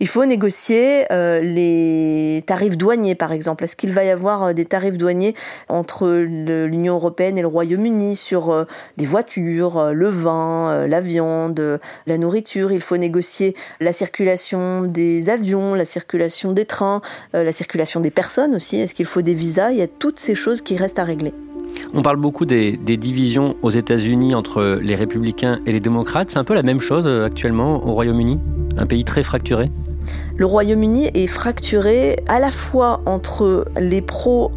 Il 0.00 0.08
faut 0.08 0.24
négocier 0.24 1.10
euh, 1.10 1.40
les 1.40 2.42
tarifs 2.46 2.76
douaniers, 2.76 3.14
par 3.14 3.32
exemple. 3.32 3.64
Est-ce 3.64 3.76
qu'il 3.76 3.92
va 3.92 4.04
y 4.04 4.10
avoir 4.10 4.44
euh, 4.44 4.52
des 4.52 4.64
tarifs 4.64 4.98
douaniers 4.98 5.34
entre 5.68 6.08
l'Union 6.08 6.94
européenne 6.94 7.38
et 7.38 7.42
le 7.42 7.46
Royaume-Uni 7.46 8.16
sur 8.16 8.50
euh, 8.50 8.64
des 8.96 9.06
voitures, 9.06 9.92
le 9.92 10.08
vin, 10.08 10.86
la 10.86 11.00
viande, 11.00 11.80
la 12.06 12.18
nourriture? 12.18 12.72
Il 12.72 12.82
faut 12.82 12.96
négocier 12.96 13.54
la 13.80 13.92
circulation 13.92 14.82
des 14.82 15.30
avions, 15.30 15.74
la 15.74 15.84
circulation 15.84 16.52
des 16.52 16.64
trains, 16.64 17.00
la 17.32 17.52
circulation 17.52 18.00
des 18.00 18.10
personnes 18.10 18.54
aussi. 18.54 18.78
Est-ce 18.78 18.94
qu'il 18.94 19.06
faut 19.06 19.22
des 19.22 19.34
visas? 19.34 19.70
Il 19.70 19.78
y 19.78 19.82
a 19.82 19.88
toutes 19.88 20.18
ces 20.18 20.34
choses 20.34 20.60
qui 20.60 20.76
restent 20.76 20.98
à 20.98 21.04
régler. 21.04 21.32
On 21.94 22.02
parle 22.02 22.16
beaucoup 22.16 22.46
des, 22.46 22.76
divisions 22.76 23.56
aux 23.62 23.70
États-Unis 23.70 24.34
entre 24.34 24.80
les 24.82 24.94
républicains 24.94 25.60
et 25.66 25.72
les 25.72 25.80
démocrates. 25.80 26.30
C'est 26.30 26.38
un 26.38 26.44
peu 26.44 26.54
la 26.54 26.62
même 26.62 26.80
chose 26.80 27.06
actuellement 27.06 27.86
au 27.86 27.92
Royaume-Uni? 27.94 28.38
Un 28.76 28.86
pays 28.86 29.04
très 29.04 29.22
fracturé? 29.22 29.70
Le 30.36 30.46
Royaume-Uni 30.46 31.10
est 31.14 31.26
fracturé 31.26 32.18
à 32.28 32.38
la 32.38 32.50
fois 32.50 33.00
entre 33.06 33.66
les 33.80 34.02
pros 34.02 34.52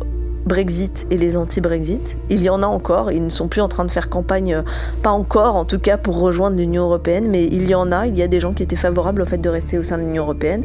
Brexit 0.50 1.06
et 1.12 1.18
les 1.18 1.38
anti-Brexit. 1.38 2.18
Il 2.30 2.42
y 2.42 2.50
en 2.50 2.64
a 2.64 2.66
encore, 2.66 3.12
ils 3.12 3.24
ne 3.24 3.30
sont 3.30 3.48
plus 3.48 3.62
en 3.62 3.68
train 3.68 3.86
de 3.86 3.92
faire 3.92 4.10
campagne, 4.10 4.56
euh, 4.56 4.62
pas 5.04 5.12
encore 5.12 5.56
en 5.56 5.64
tout 5.64 5.78
cas 5.78 5.96
pour 5.96 6.20
rejoindre 6.20 6.58
l'Union 6.58 6.86
européenne, 6.86 7.28
mais 7.30 7.46
il 7.46 7.70
y 7.70 7.76
en 7.76 7.92
a, 7.92 8.08
il 8.08 8.18
y 8.18 8.24
a 8.24 8.28
des 8.28 8.40
gens 8.40 8.54
qui 8.54 8.64
étaient 8.64 8.76
favorables 8.76 9.22
au 9.22 9.28
fait 9.28 9.38
de 9.38 9.48
rester 9.48 9.78
au 9.78 9.84
sein 9.84 10.00
de 10.00 10.04
l'Union 10.04 10.24
européenne. 10.24 10.64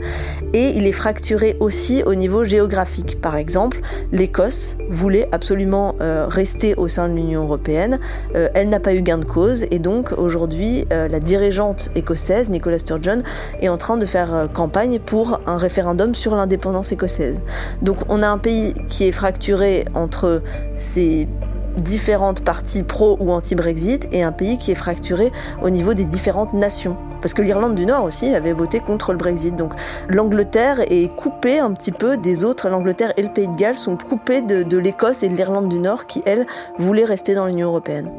Et 0.55 0.71
il 0.71 0.87
est 0.87 0.93
fracturé 0.93 1.59
aussi 1.61 2.03
au 2.03 2.15
niveau 2.15 2.47
géographique. 2.47 3.21
Par 3.21 3.37
exemple, 3.37 3.83
l'Écosse 4.11 4.77
voulait 4.89 5.29
absolument 5.33 5.97
euh, 6.01 6.29
rester 6.31 6.75
au 6.77 6.89
sein 6.89 7.07
de 7.11 7.15
l'Union 7.15 7.43
européenne. 7.43 8.01
Euh, 8.37 8.49
elle 8.55 8.71
n'a 8.71 8.81
pas 8.81 8.95
eu 8.95 9.03
gain 9.03 9.19
de 9.19 9.27
cause 9.27 9.67
et 9.71 9.79
donc 9.79 10.13
aujourd'hui, 10.17 10.87
la 10.91 11.21
dirigeante 11.21 11.91
écossaise, 11.95 12.49
Nicola 12.49 12.79
Sturgeon, 12.79 13.19
est 13.61 13.69
en 13.69 13.77
train 13.77 13.99
de 13.99 14.07
faire 14.07 14.49
campagne 14.55 14.99
pour 14.99 15.41
un 15.47 15.59
référendum 15.59 16.15
sur 16.15 16.35
l'indépendance 16.35 16.91
écossaise. 16.91 17.41
Donc 17.83 17.99
on 18.09 18.23
a 18.23 18.29
un 18.29 18.39
pays 18.39 18.73
qui 18.89 19.05
est 19.05 19.13
fracturé 19.13 19.74
entre 19.95 20.43
ces 20.77 21.29
différentes 21.77 22.45
parties 22.45 22.83
pro 22.83 23.17
ou 23.21 23.33
anti-Brexit 23.33 24.09
et 24.13 24.23
un 24.23 24.33
pays 24.33 24.59
qui 24.59 24.71
est 24.71 24.77
fracturé 24.77 25.33
au 25.63 25.71
niveau 25.71 25.95
des 25.95 26.05
différentes 26.05 26.53
nations. 26.53 26.97
Parce 27.21 27.35
que 27.35 27.43
l'Irlande 27.43 27.75
du 27.75 27.87
Nord 27.87 28.05
aussi 28.05 28.35
avait 28.35 28.53
voté 28.53 28.81
contre 28.81 29.13
le 29.13 29.19
Brexit. 29.19 29.57
Donc 29.57 29.73
l'Angleterre 30.09 30.81
est 30.91 31.15
coupée 31.17 31.59
un 31.59 31.73
petit 31.73 31.93
peu 31.93 32.17
des 32.17 32.45
autres. 32.45 32.69
L'Angleterre 32.69 33.13
et 33.17 33.23
le 33.23 33.33
Pays 33.33 33.49
de 33.49 33.57
Galles 33.57 33.77
sont 33.77 33.97
coupés 33.97 34.43
de, 34.43 34.63
de 34.63 34.79
l'Écosse 34.79 35.23
et 35.23 35.29
de 35.29 35.35
l'Irlande 35.35 35.69
du 35.69 35.79
Nord 35.79 36.07
qui, 36.07 36.23
elles, 36.27 36.47
voulaient 36.79 37.05
rester 37.05 37.35
dans 37.35 37.47
l'Union 37.47 37.69
européenne. 37.69 38.11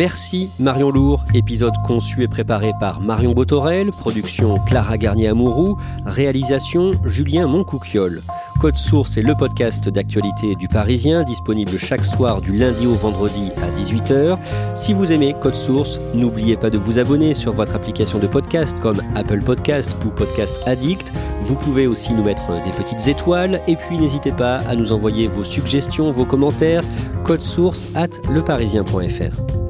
Merci 0.00 0.48
Marion 0.58 0.90
Lourd, 0.90 1.26
épisode 1.34 1.74
conçu 1.86 2.22
et 2.22 2.26
préparé 2.26 2.72
par 2.80 3.02
Marion 3.02 3.32
Botorel, 3.32 3.90
production 3.90 4.58
Clara 4.66 4.96
Garnier-Amouroux, 4.96 5.76
réalisation 6.06 6.92
Julien 7.04 7.46
Moncouquiole. 7.46 8.22
Code 8.62 8.78
Source 8.78 9.18
est 9.18 9.22
le 9.22 9.34
podcast 9.34 9.90
d'actualité 9.90 10.54
du 10.54 10.68
Parisien, 10.68 11.22
disponible 11.22 11.76
chaque 11.76 12.06
soir 12.06 12.40
du 12.40 12.56
lundi 12.56 12.86
au 12.86 12.94
vendredi 12.94 13.50
à 13.60 13.70
18h. 13.78 14.38
Si 14.74 14.94
vous 14.94 15.12
aimez 15.12 15.36
Code 15.38 15.54
Source, 15.54 16.00
n'oubliez 16.14 16.56
pas 16.56 16.70
de 16.70 16.78
vous 16.78 16.98
abonner 16.98 17.34
sur 17.34 17.52
votre 17.52 17.76
application 17.76 18.18
de 18.18 18.26
podcast 18.26 18.80
comme 18.80 19.02
Apple 19.14 19.42
Podcast 19.42 19.94
ou 20.06 20.08
Podcast 20.08 20.54
Addict. 20.64 21.12
Vous 21.42 21.56
pouvez 21.56 21.86
aussi 21.86 22.14
nous 22.14 22.24
mettre 22.24 22.50
des 22.64 22.70
petites 22.70 23.06
étoiles 23.06 23.60
et 23.68 23.76
puis 23.76 23.98
n'hésitez 23.98 24.32
pas 24.32 24.60
à 24.66 24.74
nous 24.76 24.92
envoyer 24.92 25.26
vos 25.28 25.44
suggestions, 25.44 26.10
vos 26.10 26.24
commentaires. 26.24 26.84
Code 27.22 27.42
Source 27.42 27.86
at 27.94 28.12
leparisien.fr. 28.32 29.69